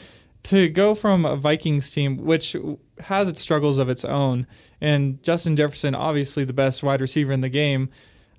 [0.44, 2.56] to go from a Vikings team, which
[3.02, 4.48] has its struggles of its own,
[4.80, 7.90] and Justin Jefferson, obviously the best wide receiver in the game.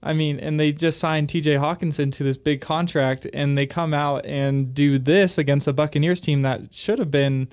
[0.02, 3.92] I mean, and they just signed TJ Hockenson to this big contract, and they come
[3.92, 7.48] out and do this against a Buccaneers team that should have been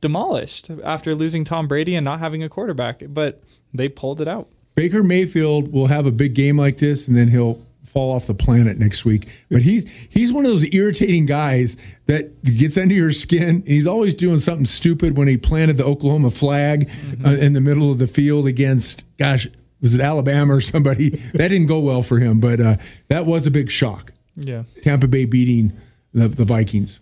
[0.00, 4.48] demolished after losing Tom Brady and not having a quarterback, but they pulled it out.
[4.74, 8.34] Baker Mayfield will have a big game like this, and then he'll fall off the
[8.34, 9.28] planet next week.
[9.50, 13.56] But he's he's one of those irritating guys that gets under your skin.
[13.56, 15.16] And he's always doing something stupid.
[15.16, 16.90] When he planted the Oklahoma flag
[17.24, 19.48] uh, in the middle of the field against, gosh,
[19.80, 21.08] was it Alabama or somebody?
[21.34, 22.40] that didn't go well for him.
[22.40, 22.76] But uh,
[23.08, 24.12] that was a big shock.
[24.36, 24.64] Yeah.
[24.82, 25.72] Tampa Bay beating
[26.12, 27.00] the, the Vikings.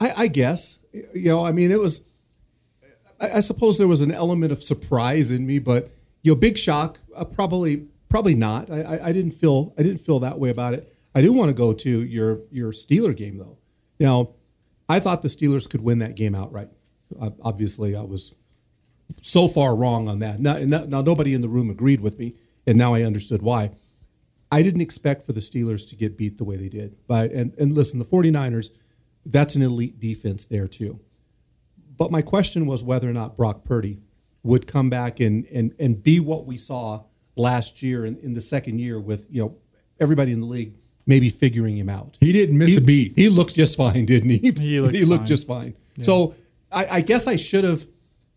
[0.00, 1.44] I, I guess you know.
[1.44, 2.04] I mean, it was.
[3.20, 5.90] I, I suppose there was an element of surprise in me, but
[6.22, 6.98] you know, big shock.
[7.14, 8.70] Uh, probably, probably not.
[8.70, 9.74] I, I, I didn't feel.
[9.78, 10.92] I didn't feel that way about it.
[11.14, 13.58] I do want to go to your your Steeler game though.
[14.00, 14.30] Now,
[14.88, 16.70] I thought the Steelers could win that game outright.
[17.20, 18.34] Uh, obviously, I was
[19.20, 20.40] so far wrong on that.
[20.40, 22.34] Now, now, nobody in the room agreed with me,
[22.66, 23.72] and now I understood why.
[24.50, 26.96] I didn't expect for the Steelers to get beat the way they did.
[27.06, 28.70] But and, and listen, the 49ers,
[29.26, 31.00] that's an elite defense there too.
[31.96, 34.00] But my question was whether or not Brock Purdy
[34.42, 37.04] would come back and and, and be what we saw
[37.36, 39.56] last year in, in the second year with, you know,
[40.00, 40.74] everybody in the league
[41.06, 42.16] maybe figuring him out.
[42.20, 43.12] He didn't miss He- a beat.
[43.16, 44.38] He looked just fine, didn't he?
[44.38, 45.26] He looked fine.
[45.26, 45.76] just fine.
[46.02, 46.34] So
[46.72, 47.86] I, I guess I should have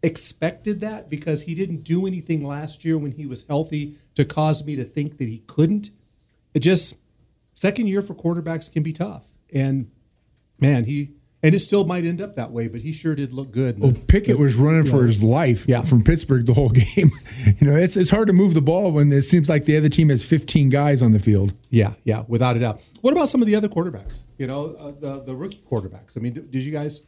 [0.03, 4.65] expected that because he didn't do anything last year when he was healthy to cause
[4.65, 5.89] me to think that he couldn't.
[6.53, 6.97] It just
[7.53, 9.89] second year for quarterbacks can be tough, and
[10.59, 11.11] man, he
[11.43, 12.67] and it still might end up that way.
[12.67, 13.79] But he sure did look good.
[13.79, 15.81] Well, Pickett was running for his life Yeah.
[15.83, 17.11] from Pittsburgh the whole game.
[17.59, 19.89] you know, it's it's hard to move the ball when it seems like the other
[19.89, 21.53] team has 15 guys on the field.
[21.69, 22.81] Yeah, yeah, without a doubt.
[23.01, 24.23] What about some of the other quarterbacks?
[24.37, 26.17] You know, uh, the the rookie quarterbacks.
[26.17, 27.01] I mean, did, did you guys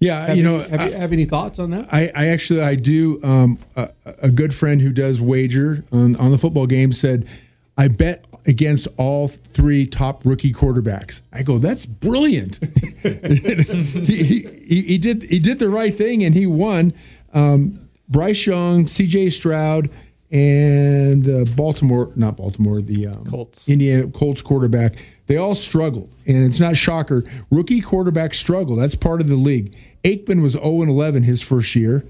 [0.00, 1.86] Yeah, have, you know, any, have, you, have any thoughts on that?
[1.92, 3.20] I, I actually I do.
[3.22, 3.90] Um, a,
[4.22, 7.28] a good friend who does wager on, on the football game said,
[7.76, 12.58] "I bet against all three top rookie quarterbacks." I go, "That's brilliant."
[13.02, 16.94] he, he, he did he did the right thing and he won.
[17.34, 19.30] Um, Bryce Young, C.J.
[19.30, 19.88] Stroud,
[20.30, 23.68] and the Baltimore, not Baltimore, the um, Colts.
[23.68, 24.94] Indiana Colts quarterback.
[25.26, 27.22] They all struggled, and it's not shocker.
[27.50, 28.76] Rookie quarterbacks struggle.
[28.76, 29.76] That's part of the league.
[30.04, 32.04] Aikman was 0 and 11 his first year.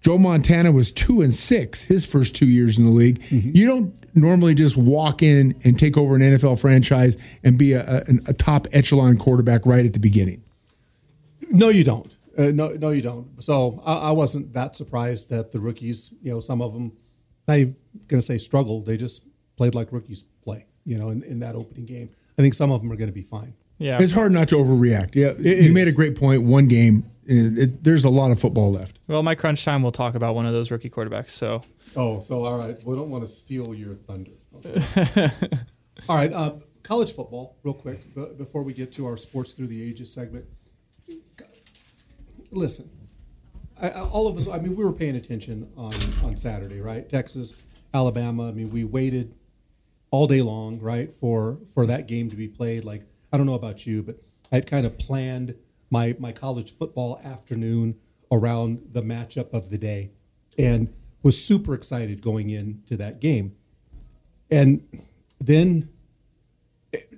[0.00, 3.22] Joe Montana was 2 and 6 his first two years in the league.
[3.30, 7.82] You don't normally just walk in and take over an NFL franchise and be a,
[7.82, 10.42] a, a top echelon quarterback right at the beginning.
[11.50, 12.16] No, you don't.
[12.36, 13.42] Uh, no, no, you don't.
[13.42, 16.92] So I, I wasn't that surprised that the rookies, you know, some of them,
[17.46, 17.76] not even
[18.08, 18.86] going to say struggled.
[18.86, 19.22] They just
[19.56, 22.10] played like rookies play, you know, in, in that opening game.
[22.38, 23.54] I think some of them are going to be fine.
[23.78, 24.00] Yeah.
[24.00, 25.14] It's hard not to overreact.
[25.14, 26.42] Yeah, It you made a great point.
[26.42, 28.98] One game, it, it- there's a lot of football left.
[29.06, 31.30] Well, my crunch time, we'll talk about one of those rookie quarterbacks.
[31.30, 31.62] So
[31.96, 32.76] Oh, so all right.
[32.84, 34.32] We don't want to steal your thunder.
[34.56, 35.30] Okay.
[36.08, 36.32] all right.
[36.32, 40.12] Uh, college football, real quick, b- before we get to our sports through the ages
[40.12, 40.46] segment.
[42.50, 42.90] Listen,
[43.80, 44.48] I, I- all of us.
[44.48, 45.92] I mean, we were paying attention on
[46.24, 47.08] on Saturday, right?
[47.08, 47.54] Texas,
[47.92, 48.48] Alabama.
[48.48, 49.34] I mean, we waited
[50.10, 52.84] all day long, right, for for that game to be played.
[52.84, 54.16] Like, I don't know about you, but
[54.52, 55.56] I had kind of planned
[55.94, 57.94] my my college football afternoon
[58.32, 60.10] around the matchup of the day,
[60.58, 63.54] and was super excited going into that game.
[64.50, 64.82] And
[65.38, 65.88] then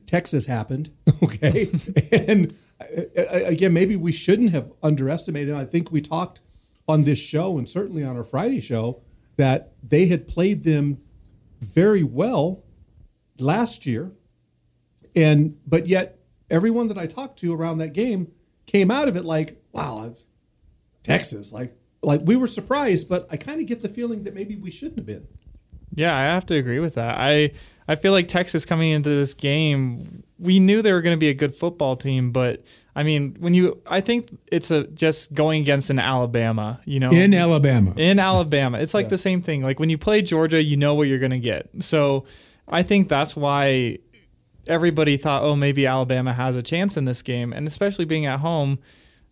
[0.05, 0.91] Texas happened,
[1.23, 1.71] okay,
[2.13, 5.55] and uh, uh, again, maybe we shouldn't have underestimated.
[5.55, 6.43] I think we talked
[6.87, 9.01] on this show and certainly on our Friday show
[9.39, 10.99] that they had played them
[11.63, 12.63] very well
[13.39, 14.13] last year,
[15.17, 16.19] and but yet
[16.51, 18.33] everyone that I talked to around that game
[18.67, 20.15] came out of it like, wow,
[21.03, 24.57] Texas, like like we were surprised, but I kind of get the feeling that maybe
[24.57, 25.27] we shouldn't have been.
[25.95, 27.17] Yeah, I have to agree with that.
[27.19, 27.53] I
[27.89, 31.29] I feel like Texas coming into this game, we knew they were going to be
[31.29, 32.65] a good football team, but
[32.97, 37.11] I mean, when you, I think it's a just going against an Alabama, you know,
[37.11, 39.11] in Alabama, in Alabama, it's like yeah.
[39.11, 39.63] the same thing.
[39.63, 41.71] Like when you play Georgia, you know what you're going to get.
[41.81, 42.25] So
[42.69, 43.99] I think that's why
[44.69, 48.41] everybody thought, oh, maybe Alabama has a chance in this game, and especially being at
[48.41, 48.79] home.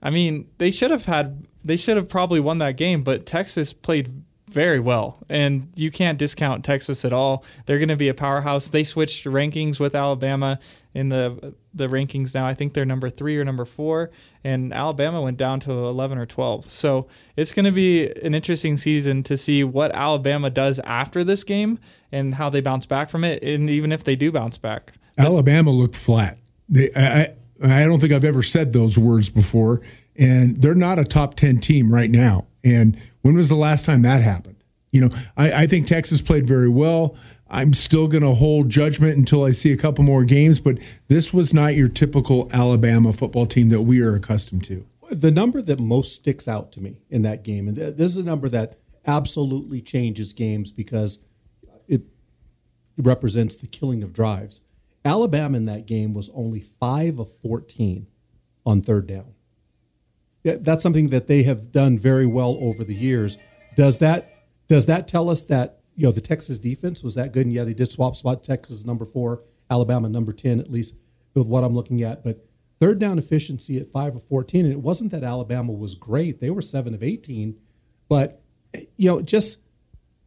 [0.03, 3.73] I mean, they should have had, they should have probably won that game, but Texas
[3.73, 7.44] played very well, and you can't discount Texas at all.
[7.66, 8.68] They're going to be a powerhouse.
[8.68, 10.59] They switched rankings with Alabama
[10.92, 12.47] in the the rankings now.
[12.47, 14.12] I think they're number three or number four,
[14.44, 16.70] and Alabama went down to eleven or twelve.
[16.70, 21.42] So it's going to be an interesting season to see what Alabama does after this
[21.42, 21.81] game
[22.12, 24.92] and how they bounce back from it, and even if they do bounce back.
[25.16, 26.38] Alabama looked flat.
[26.68, 29.81] They, I, I don't think I've ever said those words before,
[30.16, 32.46] and they're not a top ten team right now.
[32.64, 34.57] And when was the last time that happened?
[34.90, 37.16] You know, I, I think Texas played very well.
[37.48, 41.33] I'm still going to hold judgment until I see a couple more games, but this
[41.33, 44.87] was not your typical Alabama football team that we are accustomed to.
[45.11, 48.22] The number that most sticks out to me in that game, and this is a
[48.24, 51.20] number that absolutely changes games because
[51.87, 52.03] it
[52.96, 54.62] represents the killing of drives.
[55.05, 58.07] Alabama in that game was only 5 of 14
[58.64, 59.35] on third down
[60.45, 63.38] that's something that they have done very well over the years.
[63.77, 64.29] Does that
[64.69, 67.47] does that tell us that you know the Texas defense was that good?
[67.47, 70.97] And yeah, they did swap spot Texas number four, Alabama number ten, at least
[71.35, 72.23] with what I'm looking at.
[72.23, 72.45] But
[72.79, 76.51] third down efficiency at five of fourteen, and it wasn't that Alabama was great; they
[76.51, 77.57] were seven of eighteen.
[78.09, 78.43] But
[78.97, 79.61] you know, just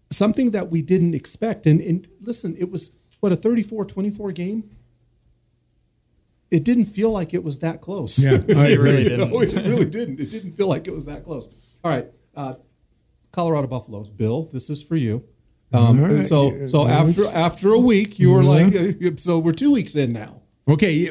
[0.10, 1.68] something that we didn't expect.
[1.68, 4.70] And, and listen, it was what a 34-24 game
[6.52, 8.24] it didn't feel like it was that close.
[8.24, 9.30] Yeah, it really didn't.
[9.30, 10.20] no, it really didn't.
[10.20, 11.50] It didn't feel like it was that close.
[11.84, 12.56] All right, uh,
[13.32, 14.10] Colorado Buffaloes.
[14.10, 15.26] Bill, this is for you.
[15.74, 16.26] Um, right.
[16.26, 18.50] So, so after after a week, you were yeah.
[18.50, 20.42] like, uh, so we're two weeks in now.
[20.68, 21.10] Okay,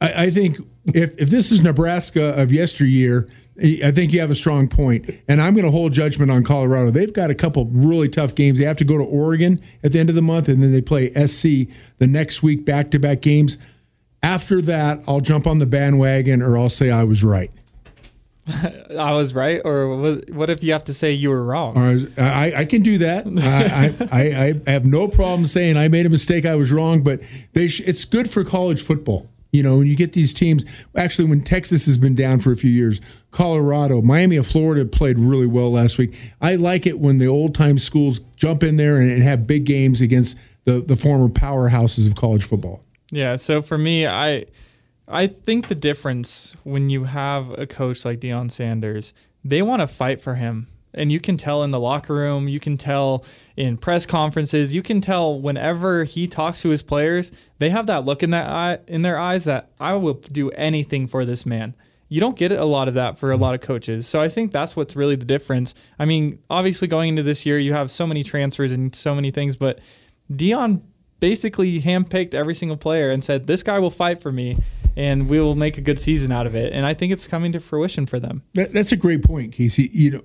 [0.00, 4.34] I, I think if if this is Nebraska of yesteryear, I think you have a
[4.34, 6.90] strong point, and I'm going to hold judgment on Colorado.
[6.90, 8.58] They've got a couple really tough games.
[8.58, 10.80] They have to go to Oregon at the end of the month, and then they
[10.80, 13.56] play SC the next week, back to back games.
[14.24, 17.50] After that, I'll jump on the bandwagon or I'll say I was right.
[18.98, 21.78] I was right, or what if you have to say you were wrong?
[22.18, 23.26] I, I can do that.
[23.38, 27.22] I, I, I, have no problem saying I made a mistake, I was wrong, but
[27.22, 29.30] sh- it's good for college football.
[29.54, 30.64] You know, when you get these teams,
[30.96, 35.16] actually, when Texas has been down for a few years, Colorado, Miami of Florida played
[35.16, 36.18] really well last week.
[36.40, 39.64] I like it when the old time schools jump in there and, and have big
[39.64, 42.82] games against the, the former powerhouses of college football.
[43.12, 43.36] Yeah.
[43.36, 44.46] So for me, I
[45.06, 49.14] I think the difference when you have a coach like Deion Sanders,
[49.44, 50.66] they want to fight for him.
[50.94, 53.24] And you can tell in the locker room, you can tell
[53.56, 58.04] in press conferences, you can tell whenever he talks to his players, they have that
[58.04, 61.74] look in that eye, in their eyes that I will do anything for this man.
[62.08, 64.06] You don't get a lot of that for a lot of coaches.
[64.06, 65.74] So I think that's what's really the difference.
[65.98, 69.30] I mean, obviously going into this year, you have so many transfers and so many
[69.30, 69.80] things, but
[70.32, 70.82] Deion
[71.20, 74.56] basically handpicked every single player and said, "This guy will fight for me,
[74.96, 77.52] and we will make a good season out of it." And I think it's coming
[77.52, 78.42] to fruition for them.
[78.54, 79.88] That, that's a great point, Casey.
[79.92, 80.22] You know,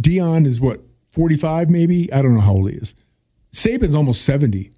[0.00, 0.80] Deion is what
[1.10, 2.12] forty five, maybe.
[2.12, 2.94] I don't know how old he is.
[3.52, 4.72] Saban's almost seventy.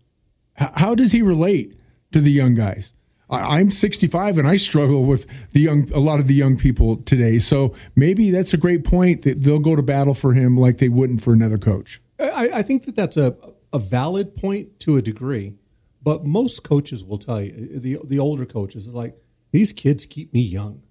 [0.61, 1.81] H- how does he relate
[2.13, 2.95] to the young guys?
[3.31, 6.97] I, I'm 65 and I struggle with the young, a lot of the young people
[6.97, 7.39] today.
[7.39, 10.91] So maybe that's a great point that they'll go to battle for him like they
[10.91, 12.03] wouldn't for another coach.
[12.21, 13.35] I, I think that that's a
[13.73, 15.55] a valid point to a degree,
[16.03, 19.17] but most coaches will tell you the the older coaches is like
[19.53, 20.83] these kids keep me young,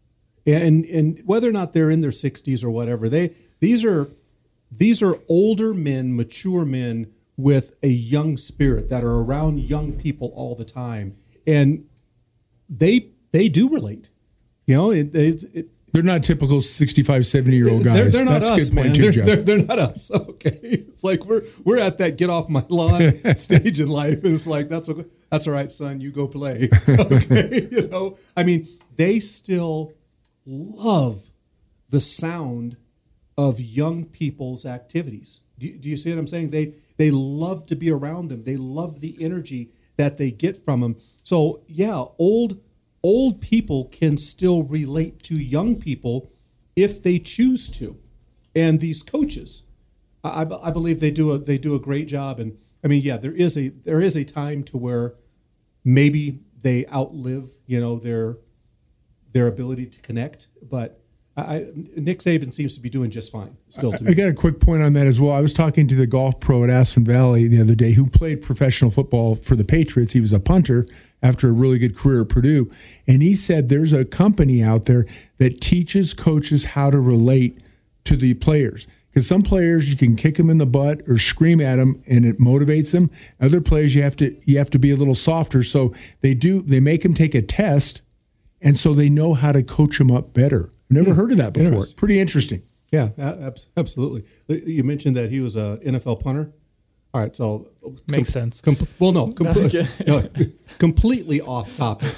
[0.46, 4.08] and and whether or not they're in their sixties or whatever, they these are
[4.72, 10.32] these are older men, mature men with a young spirit that are around young people
[10.36, 11.86] all the time, and
[12.70, 14.10] they they do relate.
[14.68, 17.96] You know, it, it, it they're not typical 65, 70 year old guys.
[17.96, 18.94] They're, they're not That's us, man.
[18.94, 20.12] They're, they're, they're, not us.
[20.42, 24.34] Okay, it's like we're we're at that get off my lawn stage in life, and
[24.34, 25.06] it's like that's okay.
[25.30, 26.02] That's all right, son.
[26.02, 26.70] You go play.
[26.90, 28.18] okay, you know.
[28.36, 29.94] I mean, they still
[30.46, 31.30] love
[31.90, 32.78] the sound
[33.38, 35.42] of young people's activities.
[35.60, 36.50] Do, do you see what I'm saying?
[36.50, 38.44] They they love to be around them.
[38.44, 40.96] They love the energy that they get from them.
[41.24, 42.60] So yeah, old
[43.04, 46.32] old people can still relate to young people
[46.76, 47.98] if they choose to,
[48.56, 49.64] and these coaches,
[50.24, 52.40] I, I I believe they do a they do a great job.
[52.40, 55.16] And I mean, yeah, there is a there is a time to where
[55.84, 58.38] maybe they outlive you know their
[59.34, 61.02] their ability to connect, but
[61.38, 63.58] I, Nick Saban seems to be doing just fine.
[63.70, 64.14] Still, to I me.
[64.14, 65.32] got a quick point on that as well.
[65.32, 68.42] I was talking to the golf pro at Aspen Valley the other day who played
[68.42, 70.12] professional football for the Patriots.
[70.12, 70.86] He was a punter
[71.22, 72.70] after a really good career at Purdue.
[73.08, 75.06] And he said there's a company out there
[75.38, 77.60] that teaches coaches how to relate
[78.06, 78.88] to the players.
[79.10, 82.26] Because some players you can kick them in the butt or scream at them and
[82.26, 83.12] it motivates them.
[83.42, 85.64] Other players you have to you have to be a little softer.
[85.64, 88.02] So they do they make them take a test
[88.62, 90.72] and so they know how to coach them up better.
[90.90, 91.68] I've never heard of that before.
[91.68, 91.98] Interesting.
[91.98, 92.64] Pretty interesting.
[92.92, 93.10] Yeah,
[93.78, 94.26] absolutely.
[94.50, 96.52] Uh, you mentioned that he was a NFL punter.
[97.14, 97.68] All right, so
[98.10, 98.62] Makes sense.
[98.62, 99.48] com- well, no, com-
[100.08, 100.30] no,
[100.78, 102.14] completely off topic.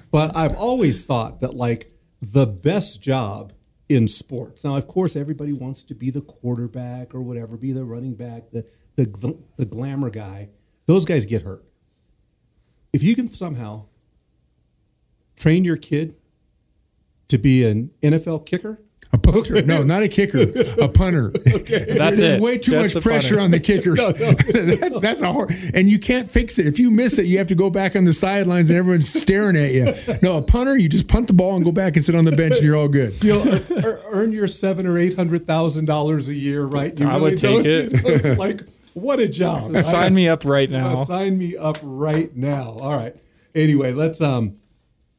[0.10, 1.90] but I've always thought that like
[2.20, 3.52] the best job
[3.88, 4.64] in sports.
[4.64, 8.50] Now, of course, everybody wants to be the quarterback or whatever, be the running back,
[8.50, 8.66] the
[8.96, 10.50] the gl- the glamour guy.
[10.86, 11.64] Those guys get hurt.
[12.92, 13.86] If you can somehow
[15.36, 16.14] train your kid
[17.28, 18.82] to be an NFL kicker,
[19.14, 19.62] A punter?
[19.62, 20.40] No, not a kicker.
[20.82, 21.28] A punter.
[21.44, 22.40] That's There's it.
[22.40, 23.44] way too Just much pressure punter.
[23.44, 23.96] on the kickers.
[24.08, 26.66] that's, that's a hard, and you can't fix it.
[26.66, 29.56] If you miss it, you have to go back on the sidelines and everyone's staring
[29.56, 29.94] at you.
[30.20, 32.32] No, a punter, you just punt the ball and go back and sit on the
[32.32, 33.22] bench, and you're all good.
[33.22, 36.98] you'll ear- earn your seven or eight hundred thousand dollars a year, right?
[36.98, 37.92] You I would take don't- it.
[38.04, 38.62] It's like
[38.94, 39.76] what a job.
[39.76, 40.94] Sign me up right Uh, now.
[41.04, 42.76] sign me up right now.
[42.80, 43.14] All right.
[43.54, 44.56] Anyway, let's um,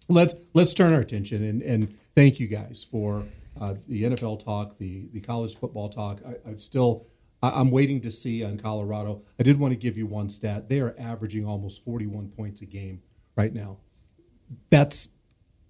[0.10, 3.24] let's let's turn our attention and and thank you guys for
[3.60, 6.22] uh, the NFL talk, the the college football talk.
[6.28, 7.06] I, I'm still.
[7.44, 9.22] I- I'm waiting to see on Colorado.
[9.40, 10.68] I did want to give you one stat.
[10.68, 13.02] They are averaging almost 41 points a game
[13.36, 13.78] right now.
[14.70, 15.10] That's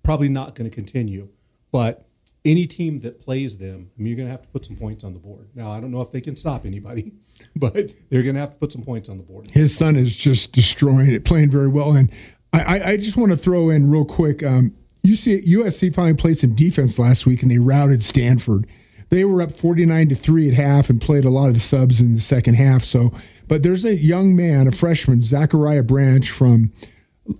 [0.03, 1.29] probably not going to continue.
[1.71, 2.07] But
[2.45, 5.03] any team that plays them, I mean, you're going to have to put some points
[5.03, 5.49] on the board.
[5.55, 7.13] Now, I don't know if they can stop anybody,
[7.55, 7.73] but
[8.09, 9.51] they're going to have to put some points on the board.
[9.51, 11.93] His son is just destroying it, playing very well.
[11.93, 12.09] And
[12.53, 14.43] I, I, I just want to throw in real quick.
[14.43, 14.75] Um,
[15.05, 18.67] UC, USC finally played some defense last week, and they routed Stanford.
[19.09, 21.59] They were up forty nine to three at half, and played a lot of the
[21.59, 22.83] subs in the second half.
[22.83, 23.11] So,
[23.47, 26.71] but there's a young man, a freshman, Zachariah Branch from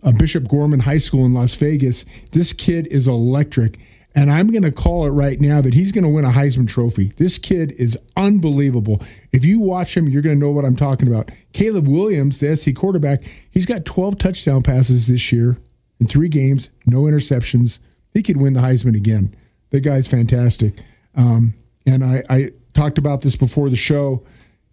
[0.03, 2.05] uh, Bishop Gorman High School in Las Vegas.
[2.31, 3.79] This kid is electric.
[4.17, 6.69] And I'm going to call it right now that he's going to win a Heisman
[6.69, 7.11] Trophy.
[7.17, 9.03] This kid is unbelievable.
[9.33, 11.31] If you watch him, you're going to know what I'm talking about.
[11.51, 15.57] Caleb Williams, the SC quarterback, he's got 12 touchdown passes this year
[15.99, 17.79] in three games, no interceptions.
[18.13, 19.35] He could win the Heisman again.
[19.69, 20.81] The guy's fantastic.
[21.15, 21.53] Um,
[21.85, 24.23] and I, I talked about this before the show.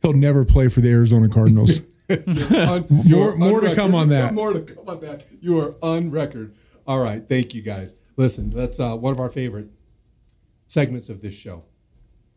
[0.02, 1.82] He'll never play for the Arizona Cardinals.
[2.10, 4.34] On- More- you're more to come on that.
[4.34, 5.26] More to come on that.
[5.40, 6.54] You are on record.
[6.86, 7.26] All right.
[7.28, 7.94] Thank you, guys.
[8.16, 9.68] Listen, that's uh, one of our favorite
[10.66, 11.64] segments of this show.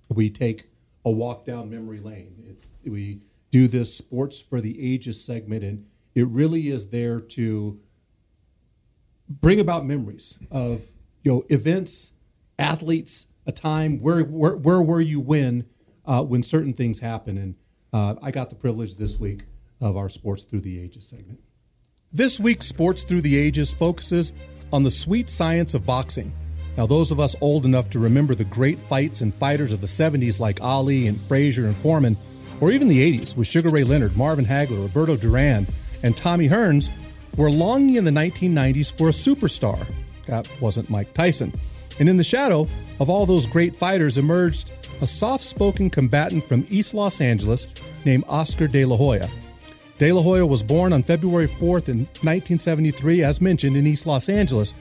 [0.10, 0.70] We take
[1.04, 2.36] a walk down memory lane.
[2.84, 3.22] It, we
[3.52, 7.80] do this sports for the ages segment, and it really is there to
[9.30, 10.88] bring about memories of
[11.24, 12.14] you know events,
[12.58, 15.66] athletes, a time where where, where were you when
[16.06, 17.56] uh, when certain things happen, and
[17.94, 19.44] uh, I got the privilege this week
[19.82, 21.40] of our sports through the ages segment.
[22.12, 24.32] This week's Sports Through the Ages focuses
[24.72, 26.34] on the sweet science of boxing.
[26.78, 29.88] Now, those of us old enough to remember the great fights and fighters of the
[29.88, 32.16] 70s like Ali and Frazier and Foreman,
[32.62, 35.68] or even the 80s with Sugar Ray Leonard, Marvin Hagler, Roberto Duran,
[36.04, 36.90] and Tommy Hearns,
[37.38, 39.86] were longing in the 1990s for a superstar.
[40.26, 41.54] That wasn't Mike Tyson.
[42.00, 42.68] And in the shadow
[43.00, 44.72] of all those great fighters emerged
[45.02, 47.68] a soft spoken combatant from East Los Angeles
[48.06, 49.30] named Oscar De La Hoya.
[49.98, 54.28] De La Hoya was born on February 4th in 1973, as mentioned, in East Los
[54.28, 54.76] Angeles.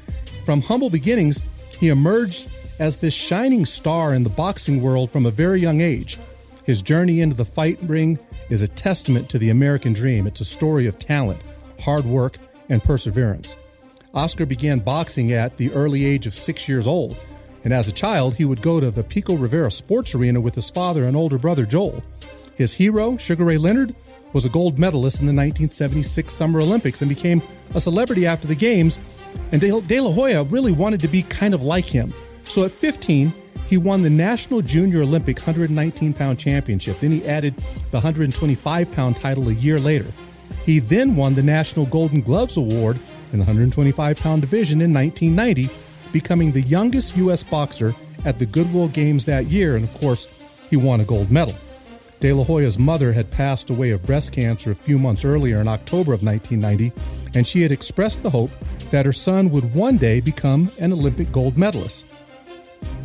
[0.44, 1.40] From humble beginnings,
[1.78, 2.50] he emerged
[2.80, 6.18] as this shining star in the boxing world from a very young age.
[6.64, 8.18] His journey into the fight ring
[8.50, 10.26] is a testament to the American dream.
[10.26, 11.40] It's a story of talent,
[11.80, 12.38] hard work,
[12.68, 13.56] and perseverance.
[14.14, 17.16] Oscar began boxing at the early age of six years old,
[17.64, 20.70] and as a child, he would go to the Pico Rivera Sports Arena with his
[20.70, 22.02] father and older brother Joel.
[22.56, 23.94] His hero, Sugar Ray Leonard,
[24.32, 27.42] was a gold medalist in the 1976 Summer Olympics and became
[27.74, 29.00] a celebrity after the Games.
[29.50, 32.12] And De La Hoya really wanted to be kind of like him.
[32.44, 33.32] So at 15,
[33.68, 37.00] he won the National Junior Olympic 119 pound championship.
[37.00, 37.56] Then he added
[37.90, 40.06] the 125 pound title a year later.
[40.64, 42.98] He then won the National Golden Gloves Award
[43.32, 45.68] in the 125 pound division in 1990
[46.14, 47.42] becoming the youngest U.S.
[47.42, 47.92] boxer
[48.24, 50.28] at the Goodwill Games that year, and of course,
[50.70, 51.56] he won a gold medal.
[52.20, 55.66] De La Hoya's mother had passed away of breast cancer a few months earlier in
[55.66, 56.92] October of 1990,
[57.36, 58.52] and she had expressed the hope
[58.90, 62.06] that her son would one day become an Olympic gold medalist.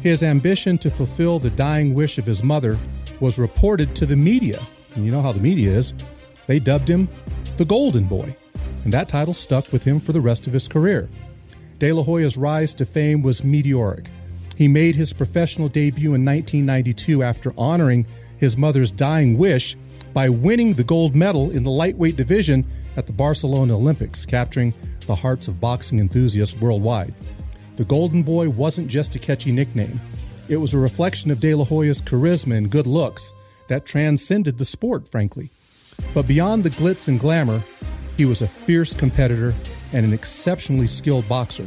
[0.03, 2.78] His ambition to fulfill the dying wish of his mother
[3.20, 4.62] was reported to the media.
[4.95, 5.95] And you know how the media is.
[6.45, 7.10] They dubbed him
[7.60, 8.34] the Golden Boy,
[8.86, 11.10] and that title stuck with him for the rest of his career.
[11.78, 14.05] De La Hoya's rise to fame was meteoric.
[14.55, 18.07] He made his professional debut in 1992 after honoring
[18.38, 19.76] his mother's dying wish
[20.14, 24.74] by winning the gold medal in the lightweight division at the Barcelona Olympics, capturing
[25.05, 27.14] the hearts of boxing enthusiasts worldwide.
[27.76, 29.99] The Golden Boy wasn't just a catchy nickname,
[30.47, 33.34] it was a reflection of De La Hoya's charisma and good looks
[33.68, 35.49] that transcended the sport, frankly.
[36.14, 37.62] But beyond the glitz and glamour,
[38.18, 39.54] he was a fierce competitor
[39.93, 41.66] and an exceptionally skilled boxer.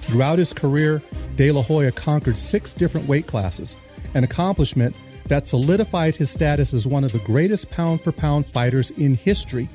[0.00, 1.02] Throughout his career,
[1.36, 3.76] De La Hoya conquered six different weight classes,
[4.14, 4.94] an accomplishment
[5.28, 9.68] that solidified his status as one of the greatest pound for pound fighters in history.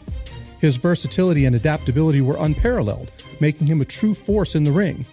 [0.59, 3.11] His versatility and adaptability were unparalleled,
[3.41, 5.05] making him a true force in the ring.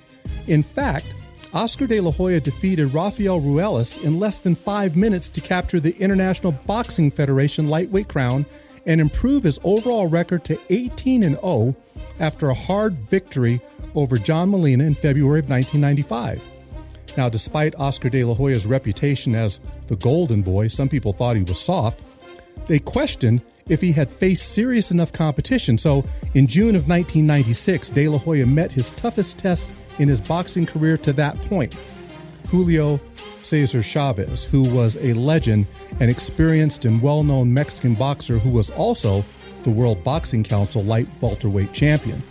[0.46, 1.14] In fact,
[1.56, 5.96] Oscar de la Hoya defeated Rafael Ruelas in less than five minutes to capture the
[5.96, 8.44] International Boxing Federation lightweight crown
[8.84, 11.74] and improve his overall record to 18 0
[12.20, 13.58] after a hard victory
[13.94, 16.42] over John Molina in February of 1995.
[17.16, 19.56] Now, despite Oscar de la Hoya's reputation as
[19.88, 22.04] the Golden Boy, some people thought he was soft.
[22.66, 25.78] They questioned if he had faced serious enough competition.
[25.78, 26.04] So,
[26.34, 30.96] in June of 1996, De La Hoya met his toughest test in his boxing career
[30.98, 31.74] to that point.
[32.48, 32.98] Julio
[33.42, 35.66] Cesar Chavez, who was a legend,
[36.00, 39.24] an experienced and well known Mexican boxer who was also
[39.62, 42.22] the World Boxing Council light welterweight champion.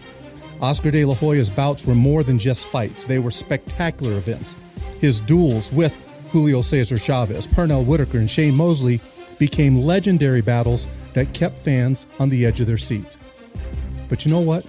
[0.61, 4.55] Oscar de la Hoya's bouts were more than just fights, they were spectacular events.
[4.99, 5.93] His duels with
[6.31, 9.01] Julio Cesar Chavez, Pernell Whitaker, and Shane Mosley
[9.37, 13.17] became legendary battles that kept fans on the edge of their seats.
[14.07, 14.65] But you know what?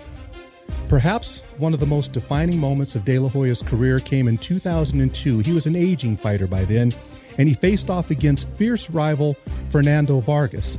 [0.89, 5.41] Perhaps one of the most defining moments of De La Hoya's career came in 2002.
[5.41, 6.93] He was an aging fighter by then,
[7.39, 9.35] and he faced off against fierce rival
[9.71, 10.79] Fernando Vargas.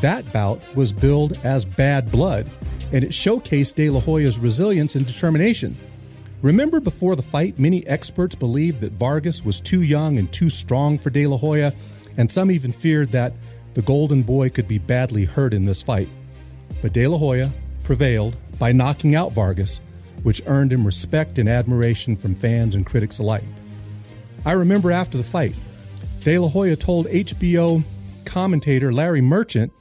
[0.00, 2.48] That bout was billed as Bad Blood,
[2.90, 5.76] and it showcased De La Hoya's resilience and determination.
[6.40, 10.96] Remember before the fight, many experts believed that Vargas was too young and too strong
[10.96, 11.74] for De La Hoya,
[12.16, 13.34] and some even feared that
[13.74, 16.08] the Golden Boy could be badly hurt in this fight.
[16.80, 17.50] But De La Hoya
[17.82, 19.80] prevailed by knocking out Vargas,
[20.22, 23.44] which earned him respect and admiration from fans and critics alike.
[24.44, 25.54] I remember after the fight,
[26.20, 27.82] De La Hoya told HBO
[28.26, 29.72] commentator Larry Merchant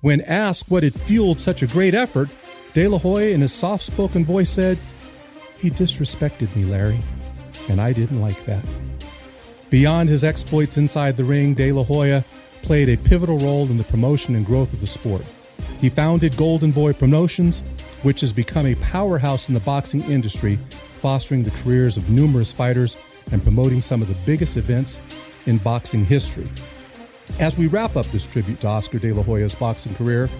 [0.00, 2.28] when asked what had fueled such a great effort,
[2.74, 4.78] De La Hoya, in his soft spoken voice, said,
[5.58, 6.98] He disrespected me, Larry,
[7.68, 8.64] and I didn't like that.
[9.70, 12.24] Beyond his exploits inside the ring, De La Hoya
[12.62, 15.24] played a pivotal role in the promotion and growth of the sport.
[15.80, 17.64] He founded Golden Boy Promotions,
[18.06, 22.96] which has become a powerhouse in the boxing industry, fostering the careers of numerous fighters
[23.32, 25.00] and promoting some of the biggest events
[25.48, 26.46] in boxing history.
[27.40, 30.30] As we wrap up this tribute to Oscar de la Hoya's boxing career,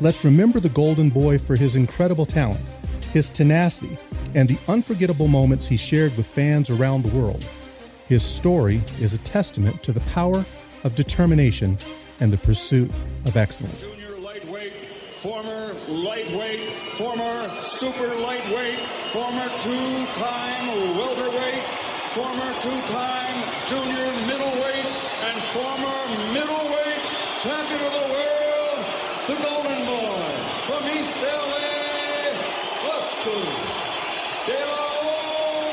[0.00, 2.66] let's remember the Golden Boy for his incredible talent,
[3.12, 3.98] his tenacity,
[4.34, 7.44] and the unforgettable moments he shared with fans around the world.
[8.08, 10.42] His story is a testament to the power
[10.84, 11.76] of determination
[12.18, 12.90] and the pursuit
[13.26, 13.88] of excellence.
[15.20, 16.64] Former lightweight,
[16.96, 18.80] former super lightweight,
[19.12, 21.62] former two-time welterweight,
[22.16, 23.36] former two-time
[23.68, 24.86] junior middleweight,
[25.28, 26.00] and former
[26.32, 27.04] middleweight
[27.36, 28.80] champion of the world,
[29.28, 30.24] the Golden Boy
[30.64, 31.68] from East LA,
[32.88, 33.44] Oscar
[34.46, 35.68] De La Hoya.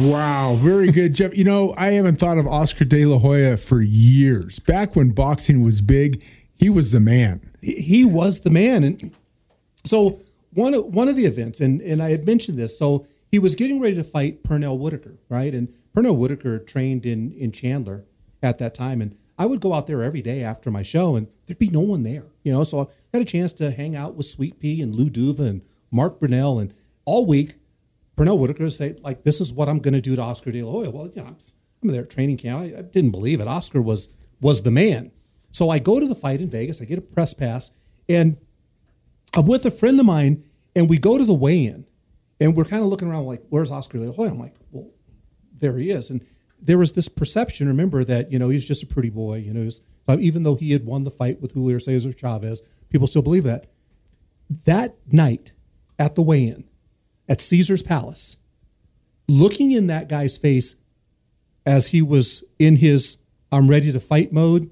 [0.00, 1.36] Wow, very good, Jeff.
[1.36, 4.58] You know, I haven't thought of Oscar De La Hoya for years.
[4.58, 6.26] Back when boxing was big,
[6.58, 7.40] he was the man.
[7.62, 8.82] he was the man.
[8.82, 9.14] And
[9.84, 10.18] so
[10.50, 13.54] one of one of the events, and and I had mentioned this, so he was
[13.54, 15.54] getting ready to fight Pernell Whitaker, right?
[15.54, 18.04] And Pernell Whitaker trained in in Chandler
[18.42, 21.28] at that time, and I would go out there every day after my show, and
[21.46, 22.64] there'd be no one there, you know.
[22.64, 25.62] So I had a chance to hang out with Sweet Pea and Lou Duva and
[25.92, 26.74] Mark Brunell, and
[27.04, 27.54] all week
[28.16, 30.70] Pernell Whitaker say, like, this is what I'm going to do to Oscar De La
[30.70, 30.90] Hoya.
[30.90, 31.36] Well, you know, I'm,
[31.82, 32.62] I'm there at training camp.
[32.62, 33.48] I, I didn't believe it.
[33.48, 34.08] Oscar was
[34.40, 35.10] was the man.
[35.50, 36.82] So I go to the fight in Vegas.
[36.82, 37.70] I get a press pass,
[38.08, 38.36] and
[39.34, 40.44] I'm with a friend of mine,
[40.76, 41.86] and we go to the weigh-in,
[42.40, 44.90] and we're kind of looking around like, "Where's Oscar De La Hoya?" I'm like, "Well,
[45.52, 46.24] there he is." And
[46.60, 47.68] there was this perception.
[47.68, 49.38] Remember that you know he's just a pretty boy.
[49.38, 53.06] You know, so even though he had won the fight with Julio Cesar Chavez, people
[53.06, 53.66] still believe that.
[54.66, 55.52] That night,
[55.98, 56.64] at the weigh-in
[57.28, 58.36] at Caesar's Palace,
[59.28, 60.76] looking in that guy's face
[61.66, 63.18] as he was in his
[63.50, 64.70] I'm ready to fight mode,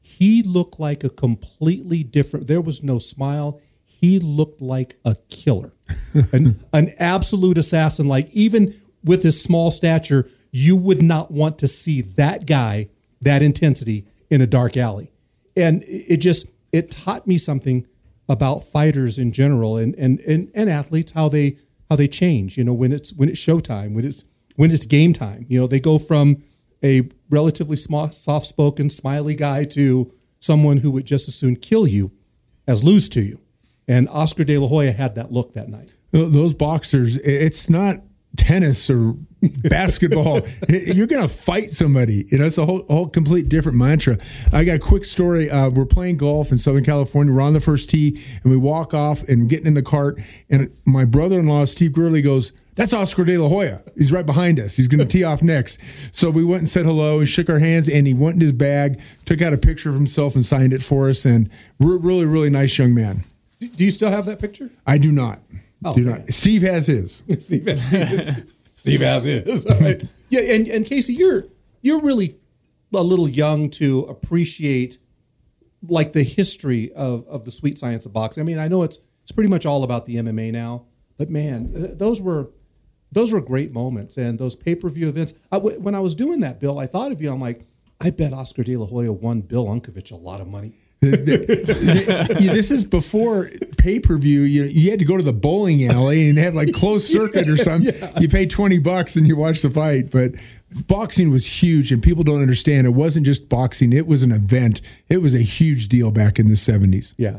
[0.00, 2.46] he looked like a completely different.
[2.46, 3.60] There was no smile.
[3.84, 5.74] He looked like a killer,
[6.32, 8.08] an, an absolute assassin.
[8.08, 8.74] Like even
[9.04, 12.88] with his small stature, you would not want to see that guy
[13.20, 15.12] that intensity in a dark alley.
[15.56, 17.86] And it just it taught me something
[18.28, 21.58] about fighters in general and and and, and athletes how they
[21.92, 22.56] how they change.
[22.56, 24.24] You know when it's when it's showtime, when it's
[24.56, 25.44] when it's game time.
[25.48, 26.42] You know they go from
[26.82, 31.86] a relatively small, soft spoken, smiley guy to someone who would just as soon kill
[31.86, 32.10] you
[32.66, 33.42] as lose to you.
[33.86, 35.94] And Oscar De La Hoya had that look that night.
[36.12, 38.00] Those boxers, it's not
[38.36, 39.14] tennis or
[39.64, 40.40] basketball.
[40.68, 42.24] You're going to fight somebody.
[42.28, 44.18] You know, it's a whole, whole complete different mantra.
[44.52, 45.50] I got a quick story.
[45.50, 47.32] Uh, we're playing golf in Southern California.
[47.32, 50.20] We're on the first tee and we walk off and getting in the cart.
[50.50, 53.82] And my brother in law, Steve Gurley, goes, that's Oscar De La Hoya.
[53.96, 54.76] He's right behind us.
[54.76, 55.78] He's going to tee off next.
[56.14, 57.88] So we went and said hello and shook our hands.
[57.88, 60.82] And he went in his bag, took out a picture of himself and signed it
[60.82, 61.24] for us.
[61.24, 63.24] And really, really nice young man.
[63.60, 64.70] Do you still have that picture?
[64.86, 65.38] I do not.
[65.84, 66.28] Oh, do not.
[66.28, 67.22] Steve has his.
[67.40, 68.46] Steve has his.
[68.74, 69.66] Steve has his.
[69.66, 70.02] All right.
[70.28, 71.46] Yeah, and, and Casey, you're
[71.82, 72.36] you're really
[72.94, 74.98] a little young to appreciate
[75.88, 78.40] like the history of, of the sweet science of boxing.
[78.40, 80.86] I mean, I know it's it's pretty much all about the MMA now,
[81.18, 82.50] but man, uh, those were
[83.10, 85.34] those were great moments and those pay per view events.
[85.50, 87.30] I, when I was doing that, Bill, I thought of you.
[87.32, 87.66] I'm like,
[88.00, 92.84] I bet Oscar De La Hoya won Bill Unkovich a lot of money this is
[92.84, 94.42] before pay per view.
[94.42, 97.56] You, you had to go to the bowling alley and have like closed circuit or
[97.56, 97.94] something.
[97.94, 98.20] Yeah.
[98.20, 100.12] You pay 20 bucks and you watch the fight.
[100.12, 100.34] But
[100.86, 102.86] boxing was huge, and people don't understand.
[102.86, 104.80] It wasn't just boxing, it was an event.
[105.08, 107.14] It was a huge deal back in the 70s.
[107.18, 107.36] Yeah,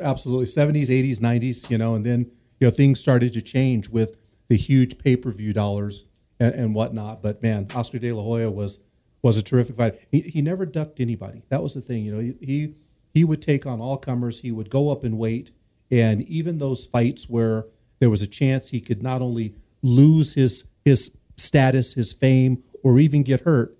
[0.00, 0.46] absolutely.
[0.46, 4.16] 70s, 80s, 90s, you know, and then, you know, things started to change with
[4.48, 6.04] the huge pay per view dollars
[6.38, 7.22] and, and, whatnot.
[7.22, 8.80] But man, Oscar De La Hoya was
[9.22, 9.98] was a terrific fighter.
[10.10, 11.44] He, he never ducked anybody.
[11.48, 12.74] That was the thing, you know, he, he
[13.16, 14.40] he would take on all comers.
[14.40, 15.50] He would go up in weight.
[15.90, 17.64] And even those fights where
[17.98, 22.98] there was a chance he could not only lose his his status, his fame, or
[22.98, 23.74] even get hurt,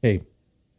[0.00, 0.22] hey,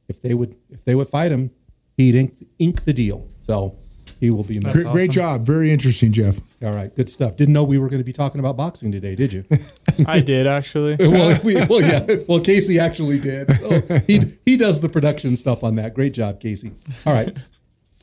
[0.08, 1.52] if they would if they would fight him,
[1.95, 3.28] he'd ink, ink the deal.
[3.43, 3.78] So
[4.20, 4.93] he will be great, awesome.
[4.93, 5.45] great job.
[5.45, 6.39] Very interesting, Jeff.
[6.64, 7.38] All right, good stuff.
[7.38, 9.45] Didn't know we were going to be talking about boxing today, did you?
[10.08, 10.95] I did actually.
[10.99, 12.16] well, we, well, yeah.
[12.28, 13.56] Well, Casey actually did.
[13.58, 15.93] So he he does the production stuff on that.
[15.93, 16.72] Great job, Casey.
[17.06, 17.38] All right.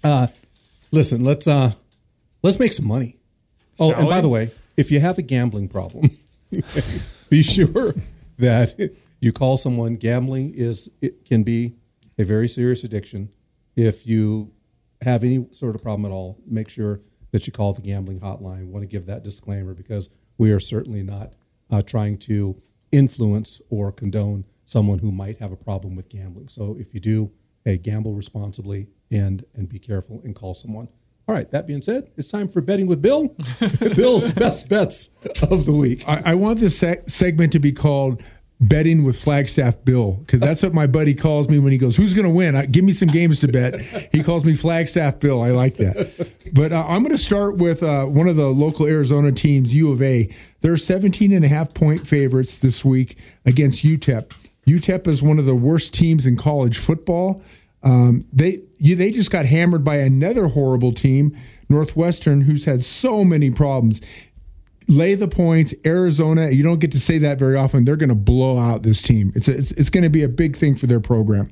[0.02, 0.28] Uh,
[0.90, 1.72] listen, let's uh,
[2.42, 3.18] let's make some money.
[3.78, 6.10] Oh, Shall and by the way, if you have a gambling problem,
[7.30, 7.94] be sure
[8.38, 9.96] that you call someone.
[9.96, 11.74] Gambling is it can be
[12.18, 13.30] a very serious addiction.
[13.76, 14.52] If you
[15.02, 18.66] have any sort of problem at all, make sure that you call the gambling hotline.
[18.66, 21.34] Want to give that disclaimer because we are certainly not
[21.70, 26.48] uh, trying to influence or condone someone who might have a problem with gambling.
[26.48, 27.32] So if you do,
[27.64, 30.88] hey, gamble responsibly and and be careful and call someone.
[31.26, 31.50] All right.
[31.50, 33.36] That being said, it's time for betting with Bill.
[33.96, 35.10] Bill's best bets
[35.42, 36.08] of the week.
[36.08, 38.22] I, I want this segment to be called
[38.60, 42.14] betting with Flagstaff Bill because that's what my buddy calls me when he goes, "Who's
[42.14, 42.56] going to win?
[42.56, 43.80] I, give me some games to bet."
[44.12, 45.42] He calls me Flagstaff Bill.
[45.42, 46.32] I like that.
[46.54, 49.92] But uh, I'm going to start with uh, one of the local Arizona teams, U
[49.92, 50.34] of A.
[50.60, 54.32] They're 17 and a half point favorites this week against UTEP.
[54.66, 57.42] UTEP is one of the worst teams in college football.
[57.82, 61.36] Um, they you, they just got hammered by another horrible team,
[61.68, 64.00] Northwestern, who's had so many problems.
[64.88, 66.50] Lay the points, Arizona.
[66.50, 67.84] You don't get to say that very often.
[67.84, 69.32] They're going to blow out this team.
[69.34, 71.50] It's a, it's, it's going to be a big thing for their program.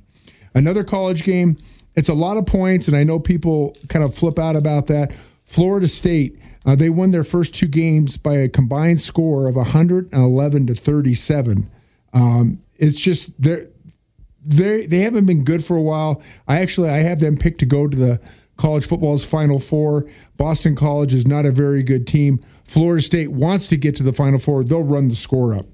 [0.54, 1.56] Another college game.
[1.94, 5.14] It's a lot of points, and I know people kind of flip out about that.
[5.44, 6.38] Florida State.
[6.64, 11.70] Uh, they won their first two games by a combined score of 111 to 37.
[12.12, 13.68] Um, it's just they're
[14.46, 16.22] they they haven't been good for a while.
[16.46, 18.20] I actually I have them picked to go to the
[18.56, 20.06] college football's Final Four.
[20.36, 22.40] Boston College is not a very good team.
[22.64, 24.64] Florida State wants to get to the Final Four.
[24.64, 25.66] They'll run the score up.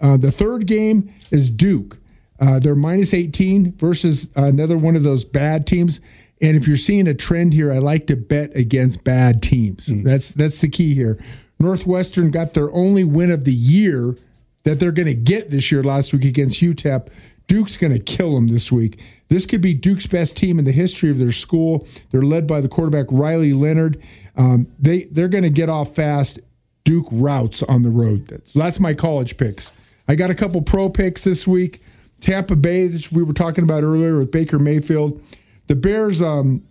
[0.00, 1.98] Uh, the third game is Duke.
[2.38, 6.00] Uh, they're minus 18 versus another one of those bad teams.
[6.42, 9.88] And if you're seeing a trend here, I like to bet against bad teams.
[9.88, 10.04] Mm.
[10.04, 11.18] That's that's the key here.
[11.58, 14.16] Northwestern got their only win of the year
[14.64, 17.08] that they're going to get this year last week against UTEP.
[17.46, 19.00] Duke's going to kill them this week.
[19.28, 21.86] This could be Duke's best team in the history of their school.
[22.10, 24.00] They're led by the quarterback Riley Leonard.
[24.36, 26.40] Um, they they're going to get off fast.
[26.84, 28.28] Duke routes on the road.
[28.54, 29.72] That's my college picks.
[30.06, 31.82] I got a couple pro picks this week.
[32.20, 35.20] Tampa Bay, which we were talking about earlier with Baker Mayfield.
[35.66, 36.62] The Bears um,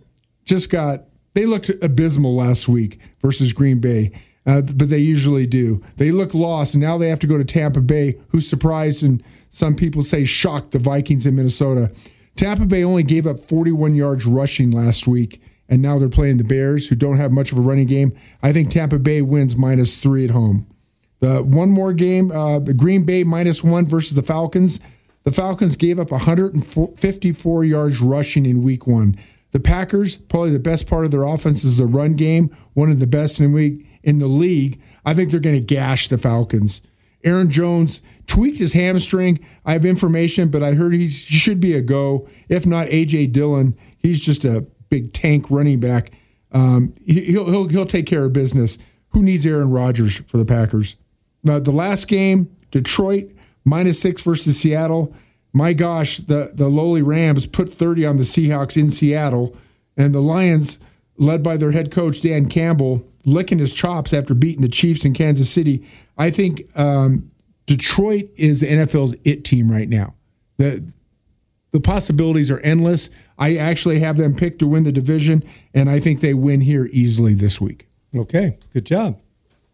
[0.44, 1.04] just got
[1.34, 4.10] they looked abysmal last week versus Green Bay.
[4.46, 5.82] Uh, but they usually do.
[5.96, 9.22] They look lost, and now they have to go to Tampa Bay, who surprised and
[9.50, 11.90] some people say shocked the Vikings in Minnesota.
[12.36, 16.44] Tampa Bay only gave up 41 yards rushing last week, and now they're playing the
[16.44, 18.12] Bears, who don't have much of a running game.
[18.42, 20.66] I think Tampa Bay wins minus three at home.
[21.20, 24.78] The one more game, uh, the Green Bay minus one versus the Falcons.
[25.24, 29.16] The Falcons gave up 154 yards rushing in week one.
[29.52, 33.00] The Packers, probably the best part of their offense is the run game, one of
[33.00, 34.80] the best in the week in the league.
[35.04, 36.80] I think they're going to gash the Falcons.
[37.24, 39.44] Aaron Jones tweaked his hamstring.
[39.66, 42.28] I have information, but I heard he should be a go.
[42.48, 46.12] If not, AJ Dillon, he's just a big tank running back.
[46.52, 48.78] Um, he'll, he'll he'll take care of business.
[49.10, 50.96] Who needs Aaron Rodgers for the Packers?
[51.46, 53.32] Uh, the last game, Detroit
[53.64, 55.12] minus six versus Seattle.
[55.52, 59.56] My gosh, the the lowly Rams put 30 on the Seahawks in Seattle,
[59.96, 60.78] and the Lions,
[61.18, 65.12] led by their head coach Dan Campbell, licking his chops after beating the Chiefs in
[65.12, 65.86] Kansas City.
[66.16, 67.30] I think um,
[67.66, 70.14] Detroit is the NFL's it team right now.
[70.56, 70.90] The
[71.72, 73.10] the possibilities are endless.
[73.38, 76.88] I actually have them picked to win the division, and I think they win here
[76.90, 77.86] easily this week.
[78.14, 79.20] Okay, good job.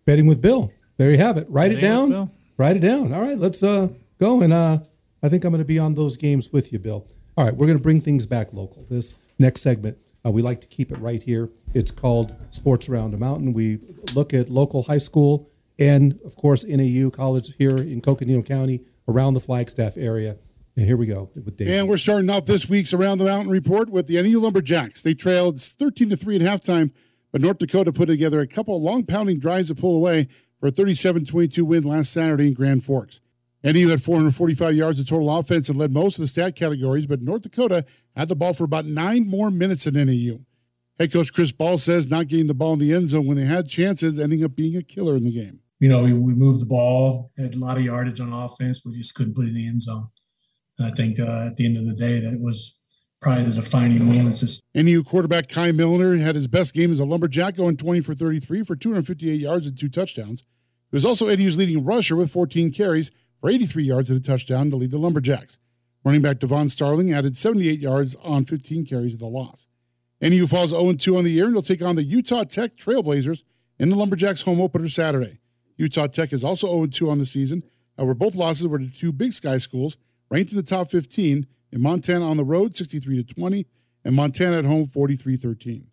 [0.04, 0.72] Betting with Bill.
[0.96, 1.46] There you have it.
[1.48, 2.30] Write Betting it down.
[2.56, 3.12] Write it down.
[3.12, 3.88] All right, let's uh,
[4.18, 4.42] go.
[4.42, 4.78] And uh,
[5.22, 7.06] I think I'm going to be on those games with you, Bill.
[7.36, 8.84] All right, we're going to bring things back local.
[8.90, 11.50] This next segment, uh, we like to keep it right here.
[11.74, 13.52] It's called Sports Around the Mountain.
[13.52, 13.78] We
[14.14, 19.34] look at local high school and, of course, NAU college here in Coconino County around
[19.34, 20.36] the Flagstaff area.
[20.76, 21.68] And here we go with Dave.
[21.68, 25.02] And we're starting off this week's Around the Mountain report with the NU Lumberjacks.
[25.02, 26.92] They trailed 13 to 3 at halftime,
[27.30, 30.28] but North Dakota put together a couple of long pounding drives to pull away
[30.60, 33.20] for a 37 22 win last Saturday in Grand Forks.
[33.64, 37.22] NU had 445 yards of total offense and led most of the stat categories, but
[37.22, 37.84] North Dakota
[38.16, 40.40] had the ball for about nine more minutes than NAU.
[40.98, 43.44] Head coach Chris Ball says not getting the ball in the end zone when they
[43.44, 45.60] had chances ending up being a killer in the game.
[45.80, 48.94] you know, we, we moved the ball, had a lot of yardage on offense, but
[48.94, 50.08] just couldn't put it in the end zone.
[50.78, 52.78] And I think uh, at the end of the day, that was
[53.20, 54.62] probably the defining moments.
[54.74, 58.64] NU quarterback Kai Millner had his best game as a Lumberjack, going 20 for 33
[58.64, 60.42] for 258 yards and two touchdowns.
[60.90, 63.10] He was also NU's leading rusher with 14 carries
[63.42, 65.58] for 83 yards and a touchdown to lead the Lumberjacks.
[66.04, 69.68] Running back Devon Starling added 78 yards on 15 carries of the loss.
[70.20, 73.42] NU falls 0 2 on the year and will take on the Utah Tech Trailblazers
[73.80, 75.40] in the Lumberjacks home opener Saturday.
[75.76, 77.64] Utah Tech is also 0 2 on the season.
[77.98, 79.96] However, both losses were to two Big Sky schools
[80.30, 83.66] ranked in the top 15 in Montana on the road 63 to 20
[84.04, 85.88] and Montana at home 43 13.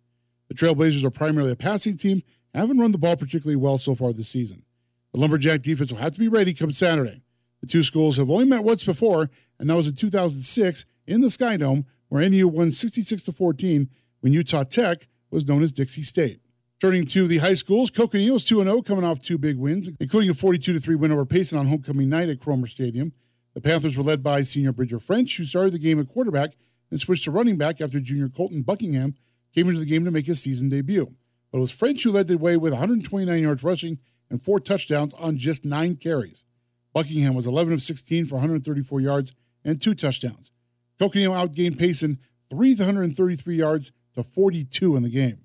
[0.48, 2.22] The Trailblazers are primarily a passing team,
[2.54, 4.64] and haven't run the ball particularly well so far this season.
[5.12, 7.22] The Lumberjack defense will have to be ready come Saturday.
[7.60, 11.30] The two schools have only met once before, and that was in 2006 in the
[11.30, 13.88] Sky Dome, where NU won 66 to 14
[14.20, 16.40] when Utah Tech was known as Dixie State.
[16.80, 20.30] Turning to the high schools, Coconino is 2 0, coming off two big wins, including
[20.30, 23.12] a 42 3 win over Payson on homecoming night at Cromer Stadium.
[23.54, 26.52] The Panthers were led by senior Bridger French, who started the game at quarterback
[26.90, 29.14] and switched to running back after junior Colton Buckingham
[29.54, 31.14] came into the game to make his season debut.
[31.50, 33.98] But it was French who led the way with 129 yards rushing
[34.30, 36.44] and four touchdowns on just nine carries.
[36.92, 39.32] Buckingham was 11 of 16 for 134 yards
[39.64, 40.50] and two touchdowns.
[40.98, 42.18] Coconino outgained Payson
[42.50, 45.44] 333 yards to 42 in the game.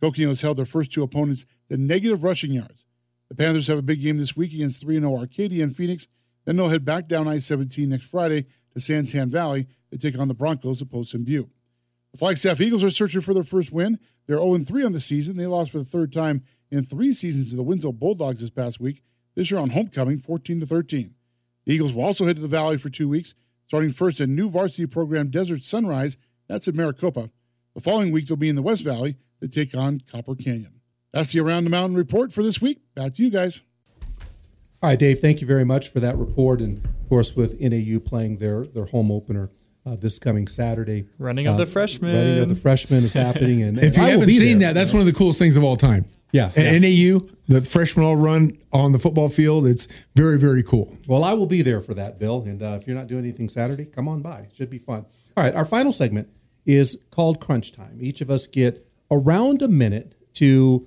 [0.00, 2.86] Coconino has held their first two opponents to negative rushing yards.
[3.28, 6.08] The Panthers have a big game this week against 3 0 Arcadia and Phoenix.
[6.44, 10.28] Then they'll head back down I 17 next Friday to Santan Valley to take on
[10.28, 11.50] the Broncos at Poston Butte.
[12.12, 13.98] The Flagstaff Eagles are searching for their first win.
[14.26, 15.36] They're 0 3 on the season.
[15.36, 18.80] They lost for the third time in three seasons to the Winslow Bulldogs this past
[18.80, 19.02] week.
[19.36, 21.14] This year on homecoming, 14 to 13.
[21.66, 23.34] The Eagles will also head to the Valley for two weeks,
[23.66, 26.16] starting first at new varsity program Desert Sunrise.
[26.48, 27.30] That's in Maricopa.
[27.74, 30.80] The following week, they'll be in the West Valley to take on Copper Canyon.
[31.12, 32.80] That's the Around the Mountain report for this week.
[32.94, 33.62] Back to you guys.
[34.82, 36.60] All right, Dave, thank you very much for that report.
[36.60, 39.50] And of course, with NAU playing their, their home opener
[39.86, 41.06] uh, this coming Saturday.
[41.18, 42.14] Running of uh, the freshmen.
[42.14, 43.62] Running of the freshmen is happening.
[43.62, 44.74] And, If you I haven't seen there.
[44.74, 46.06] that, that's one of the coolest things of all time.
[46.32, 46.78] Yeah, At yeah.
[46.80, 49.66] NAU, the freshman all run on the football field.
[49.66, 50.96] It's very, very cool.
[51.06, 52.42] Well, I will be there for that, Bill.
[52.42, 54.38] And uh, if you're not doing anything Saturday, come on by.
[54.40, 55.06] It should be fun.
[55.36, 56.28] All right, our final segment
[56.66, 57.98] is called Crunch Time.
[58.00, 60.86] Each of us get around a minute to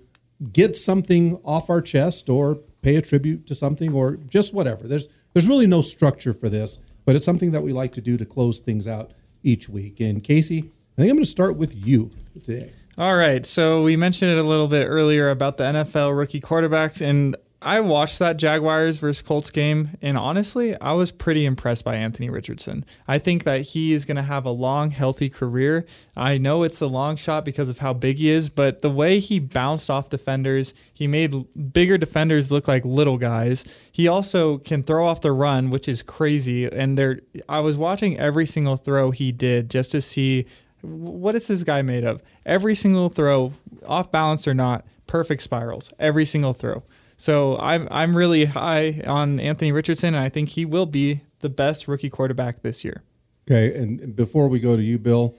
[0.52, 4.88] get something off our chest or pay a tribute to something or just whatever.
[4.88, 6.80] There's there's really no structure for this,
[7.10, 10.00] but it's something that we like to do to close things out each week.
[10.00, 12.12] And Casey, I think I'm going to start with you
[12.46, 12.72] today.
[13.00, 13.44] All right.
[13.48, 17.82] So we mentioned it a little bit earlier about the NFL rookie quarterbacks, and I
[17.82, 22.86] watched that Jaguars versus Colts game, and honestly, I was pretty impressed by Anthony Richardson.
[23.06, 25.86] I think that he is going to have a long, healthy career.
[26.16, 29.20] I know it's a long shot because of how big he is, but the way
[29.20, 33.66] he bounced off defenders, he made bigger defenders look like little guys.
[33.92, 36.66] He also can throw off the run, which is crazy.
[36.66, 40.46] And there, I was watching every single throw he did just to see
[40.82, 42.24] what is this guy made of.
[42.46, 43.52] Every single throw,
[43.86, 45.92] off balance or not, perfect spirals.
[46.00, 46.84] Every single throw.
[47.20, 51.50] So I'm I'm really high on Anthony Richardson, and I think he will be the
[51.50, 53.04] best rookie quarterback this year.
[53.46, 55.36] Okay, and before we go to you, Bill,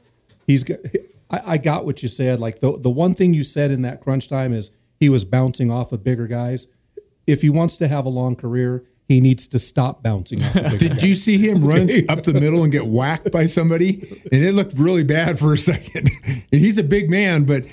[0.47, 0.79] he's got.
[1.31, 2.39] I, I got what you said.
[2.39, 5.71] Like the the one thing you said in that crunch time is he was bouncing
[5.71, 6.67] off of bigger guys.
[7.27, 10.57] If he wants to have a long career, he needs to stop bouncing off.
[10.57, 11.05] Of bigger Did guys.
[11.05, 14.07] you see him run up the middle and get whacked by somebody?
[14.31, 16.11] And it looked really bad for a second.
[16.53, 17.65] And he's a big man, but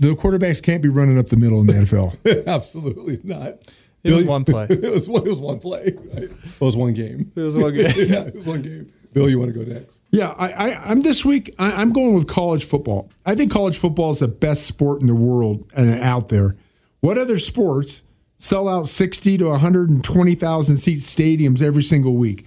[0.00, 2.46] the quarterbacks can't be running up the middle in the NFL.
[2.46, 3.58] Absolutely not.
[4.02, 4.66] It was one play.
[4.70, 5.26] it was one.
[5.26, 5.94] It was one play.
[6.14, 6.22] Right?
[6.24, 7.30] It was one game.
[7.36, 7.86] It was one game.
[7.96, 8.90] yeah, it was one game.
[9.12, 10.02] Bill, you want to go next?
[10.10, 11.54] Yeah, I, I, I'm this week.
[11.58, 13.10] I, I'm going with college football.
[13.26, 16.56] I think college football is the best sport in the world and out there.
[17.00, 18.04] What other sports
[18.38, 22.46] sell out 60 to 120,000 seat stadiums every single week?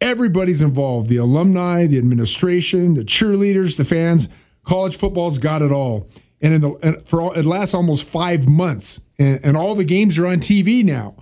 [0.00, 4.28] Everybody's involved: the alumni, the administration, the cheerleaders, the fans.
[4.64, 6.06] College football's got it all,
[6.42, 9.84] and in the and for all, it lasts almost five months, and, and all the
[9.84, 11.14] games are on TV now.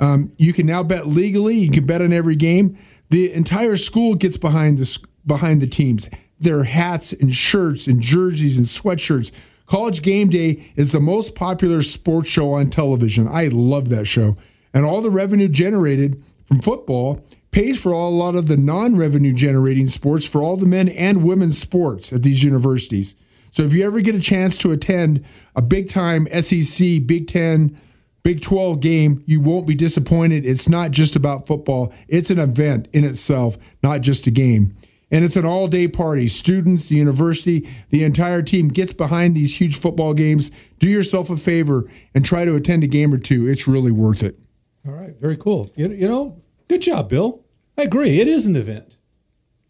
[0.00, 1.56] Um, you can now bet legally.
[1.56, 2.76] You can bet on every game.
[3.10, 6.10] The entire school gets behind the behind the teams.
[6.40, 9.32] Their hats and shirts and jerseys and sweatshirts.
[9.66, 13.28] College Game Day is the most popular sports show on television.
[13.28, 14.36] I love that show,
[14.74, 19.32] and all the revenue generated from football pays for all, a lot of the non-revenue
[19.32, 23.14] generating sports for all the men and women's sports at these universities.
[23.54, 25.24] So if you ever get a chance to attend
[25.54, 27.80] a big time SEC, Big Ten,
[28.24, 30.44] Big 12 game, you won't be disappointed.
[30.44, 34.74] It's not just about football, it's an event in itself, not just a game.
[35.08, 36.26] And it's an all day party.
[36.26, 40.50] Students, the university, the entire team gets behind these huge football games.
[40.80, 43.46] Do yourself a favor and try to attend a game or two.
[43.46, 44.36] It's really worth it.
[44.84, 45.70] All right, very cool.
[45.76, 47.44] You, you know, good job, Bill.
[47.78, 48.18] I agree.
[48.18, 48.96] It is an event.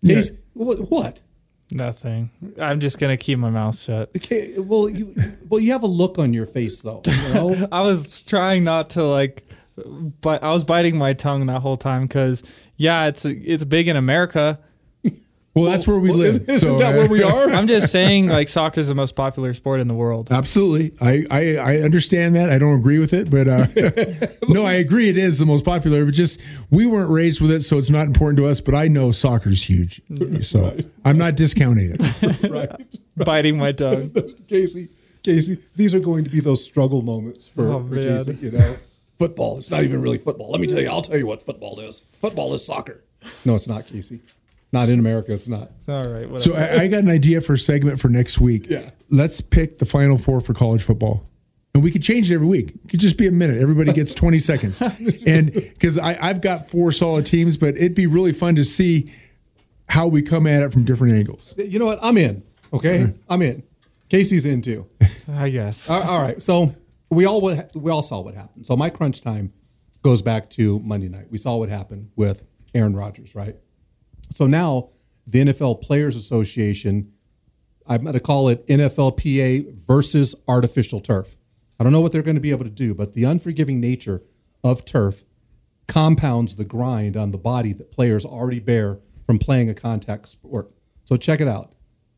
[0.00, 0.22] Yeah.
[0.54, 1.20] What?
[1.70, 2.30] Nothing.
[2.60, 4.10] I'm just gonna keep my mouth shut.
[4.16, 5.14] Okay, well, you
[5.48, 7.02] well, you have a look on your face though.
[7.06, 9.44] You know, I was trying not to like,
[10.20, 12.42] but I was biting my tongue that whole time because
[12.76, 14.60] yeah, it's it's big in America.
[15.54, 16.30] Well, that's where we Well, live.
[16.30, 17.50] isn't- isn't so that where we are?
[17.50, 20.28] I'm just saying like soccer is the most popular sport in the world.
[20.32, 20.92] Absolutely.
[21.00, 22.50] I, I, I understand that.
[22.50, 23.66] I don't agree with it, but uh,
[24.52, 26.40] no, I agree it is the most popular, but just
[26.70, 28.60] we weren't raised with it, so it's not important to us.
[28.60, 30.02] But I know soccer's huge.
[30.42, 32.50] So I'm not discounting it.
[32.50, 32.70] right?
[33.16, 34.10] biting my tongue.
[34.48, 34.88] Casey,
[35.22, 37.94] Casey, these are going to be those struggle moments for, Oh, for.
[37.94, 38.36] Casey.
[38.40, 38.76] You know,
[39.18, 39.58] football.
[39.58, 40.50] It's not even really football.
[40.50, 40.88] Let me tell you.
[40.88, 42.00] I'll tell you what football is.
[42.20, 43.04] Football is soccer.
[43.44, 44.20] No, it's not, Casey.
[44.74, 45.32] Not in America.
[45.32, 45.70] It's not.
[45.86, 46.40] All right, whatever.
[46.40, 48.66] So I, I got an idea for a segment for next week.
[48.68, 48.90] Yeah.
[49.08, 51.30] Let's pick the final four for college football.
[51.74, 52.70] And we could change it every week.
[52.84, 53.62] It could just be a minute.
[53.62, 54.82] Everybody gets 20 seconds.
[55.26, 59.12] And because I've got four solid teams, but it'd be really fun to see
[59.88, 61.54] how we come at it from different angles.
[61.56, 62.00] You know what?
[62.02, 62.42] I'm in.
[62.72, 63.62] Okay, I'm in.
[64.08, 64.88] Casey's in too.
[65.30, 65.88] I guess.
[65.88, 66.42] all all right.
[66.42, 66.74] So
[67.10, 67.40] we all
[67.74, 68.66] we all saw what happened.
[68.66, 69.52] So my crunch time
[70.02, 71.26] goes back to Monday night.
[71.30, 72.42] We saw what happened with
[72.74, 73.54] Aaron Rodgers, right?
[74.34, 74.90] So now
[75.26, 77.12] the NFL Players Association,
[77.86, 81.36] I'm going to call it NFLPA versus artificial turf.
[81.78, 84.22] I don't know what they're going to be able to do, but the unforgiving nature
[84.64, 85.24] of turf
[85.86, 90.72] compounds the grind on the body that players already bear from playing a contact sport.
[91.04, 91.72] So check it out.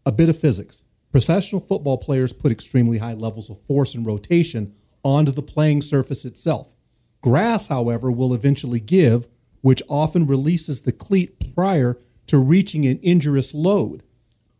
[0.07, 0.85] A bit of physics.
[1.13, 6.25] Professional football players put extremely high levels of force and rotation onto the playing surface
[6.25, 6.75] itself.
[7.21, 9.27] Grass, however, will eventually give,
[9.61, 14.03] which often releases the cleat prior to reaching an injurious load.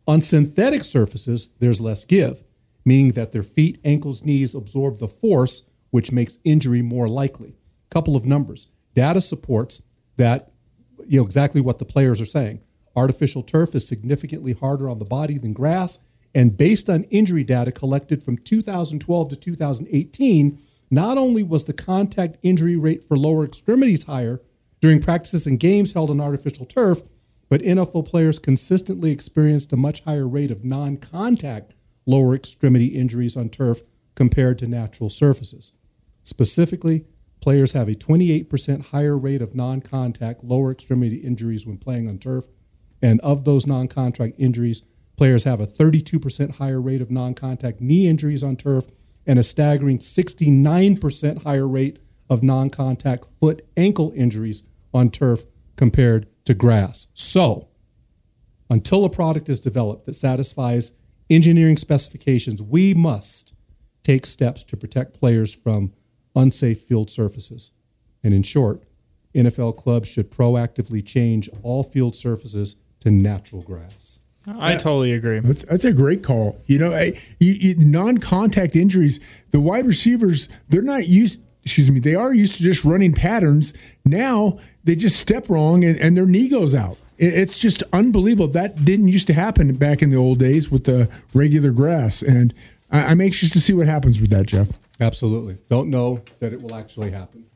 [0.07, 2.43] On synthetic surfaces, there's less give,
[2.85, 7.55] meaning that their feet, ankles, knees absorb the force, which makes injury more likely.
[7.89, 8.69] Couple of numbers.
[8.95, 9.83] Data supports
[10.15, 10.51] that,
[11.05, 12.61] you know, exactly what the players are saying.
[12.95, 15.99] Artificial turf is significantly harder on the body than grass,
[16.33, 20.59] and based on injury data collected from 2012 to 2018,
[20.89, 24.41] not only was the contact injury rate for lower extremities higher
[24.79, 27.01] during practices and games held on artificial turf,
[27.49, 31.73] but NFL players consistently experienced a much higher rate of non contact
[32.05, 33.81] lower extremity injuries on turf
[34.15, 35.73] compared to natural surfaces.
[36.23, 37.05] Specifically,
[37.41, 42.17] players have a 28% higher rate of non contact lower extremity injuries when playing on
[42.17, 42.45] turf.
[43.01, 44.83] And of those non contact injuries,
[45.15, 48.87] players have a 32% higher rate of non contact knee injuries on turf
[49.25, 55.43] and a staggering 69% higher rate of non contact foot ankle injuries on turf
[55.75, 57.07] compared to grass.
[57.13, 57.67] So,
[58.69, 60.93] until a product is developed that satisfies
[61.29, 63.53] engineering specifications, we must
[64.03, 65.93] take steps to protect players from
[66.35, 67.71] unsafe field surfaces.
[68.23, 68.83] And in short,
[69.35, 74.19] NFL clubs should proactively change all field surfaces to natural grass.
[74.47, 75.39] I totally agree.
[75.41, 76.61] That's, that's a great call.
[76.65, 79.19] You know, I, you, you, non-contact injuries.
[79.51, 81.41] The wide receivers, they're not used.
[81.67, 83.73] Excuse me, they are used to just running patterns.
[84.05, 86.97] Now they just step wrong and, and their knee goes out.
[87.17, 88.47] It, it's just unbelievable.
[88.47, 92.21] That didn't used to happen back in the old days with the regular grass.
[92.21, 92.53] And
[92.89, 94.69] I, I'm anxious to see what happens with that, Jeff.
[95.01, 95.57] Absolutely.
[95.69, 97.47] Don't know that it will actually happen.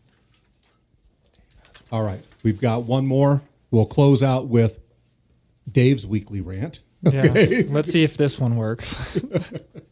[1.90, 2.26] All right.
[2.44, 3.44] We've got one more.
[3.72, 4.78] We'll close out with
[5.72, 6.80] Dave's weekly rant.
[7.02, 7.32] Yeah.
[7.70, 9.14] Let's see if this one works.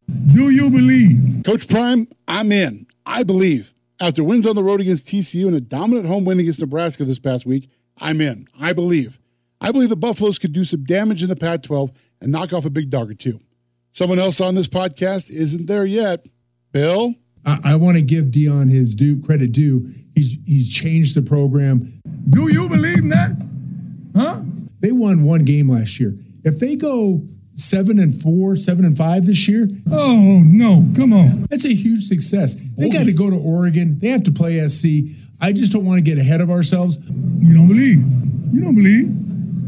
[0.10, 1.44] Do you believe?
[1.46, 2.86] Coach Prime, I'm in.
[3.06, 3.74] I believe.
[4.02, 7.20] After wins on the road against TCU and a dominant home win against Nebraska this
[7.20, 8.48] past week, I'm in.
[8.60, 9.20] I believe.
[9.60, 11.92] I believe the Buffaloes could do some damage in the Pac 12
[12.22, 13.42] and knock off a big dog or two.
[13.92, 16.26] Someone else on this podcast isn't there yet.
[16.72, 17.16] Bill?
[17.46, 19.90] I, I want to give Deion his due credit due.
[20.16, 21.92] He's he's changed the program.
[22.30, 23.36] Do you believe that?
[24.16, 24.42] Huh?
[24.80, 26.16] They won one game last year.
[26.44, 27.24] If they go
[27.60, 30.86] seven and four, seven and five this year, Oh, no.
[30.96, 31.46] Come on.
[31.50, 32.56] that's a huge success.
[32.56, 32.92] They oh.
[32.92, 34.00] got to go to Oregon.
[34.00, 34.86] They have to play SC.
[35.42, 37.00] I just don't want to get ahead of ourselves.
[37.08, 38.00] You don't believe.
[38.54, 39.10] You don't believe.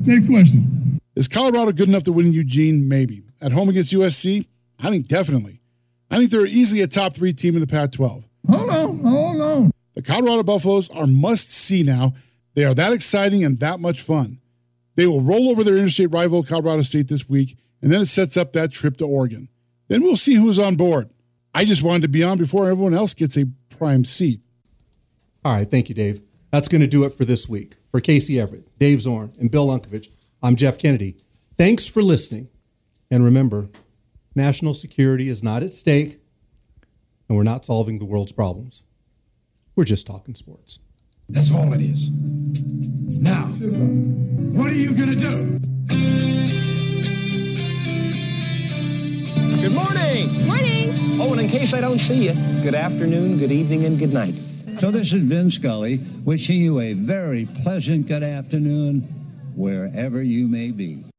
[0.07, 0.99] Next question.
[1.15, 2.87] Is Colorado good enough to win in Eugene?
[2.87, 3.23] Maybe.
[3.41, 4.47] At home against USC?
[4.79, 5.61] I think definitely.
[6.09, 8.27] I think they're easily a top three team in the Pac 12.
[8.49, 8.99] Hold on.
[9.03, 9.71] Hold on.
[9.93, 12.13] The Colorado Buffaloes are must see now.
[12.53, 14.39] They are that exciting and that much fun.
[14.95, 18.37] They will roll over their interstate rival, Colorado State, this week, and then it sets
[18.37, 19.49] up that trip to Oregon.
[19.87, 21.09] Then we'll see who's on board.
[21.53, 24.41] I just wanted to be on before everyone else gets a prime seat.
[25.43, 25.69] All right.
[25.69, 26.21] Thank you, Dave.
[26.51, 27.75] That's going to do it for this week.
[27.89, 30.07] For Casey Everett, Dave Zorn, and Bill Unkovich,
[30.41, 31.17] I'm Jeff Kennedy.
[31.57, 32.47] Thanks for listening.
[33.09, 33.69] And remember,
[34.33, 36.21] national security is not at stake,
[37.27, 38.83] and we're not solving the world's problems.
[39.75, 40.79] We're just talking sports.
[41.27, 42.11] That's all it is.
[43.21, 43.43] Now,
[44.53, 46.60] what are you gonna do?
[49.61, 50.47] Good morning.
[50.47, 50.91] Morning.
[51.21, 54.33] Oh, and in case I don't see you, good afternoon, good evening, and good night.
[54.77, 59.01] So this is Vin Scully wishing you a very pleasant good afternoon
[59.55, 61.10] wherever you may be.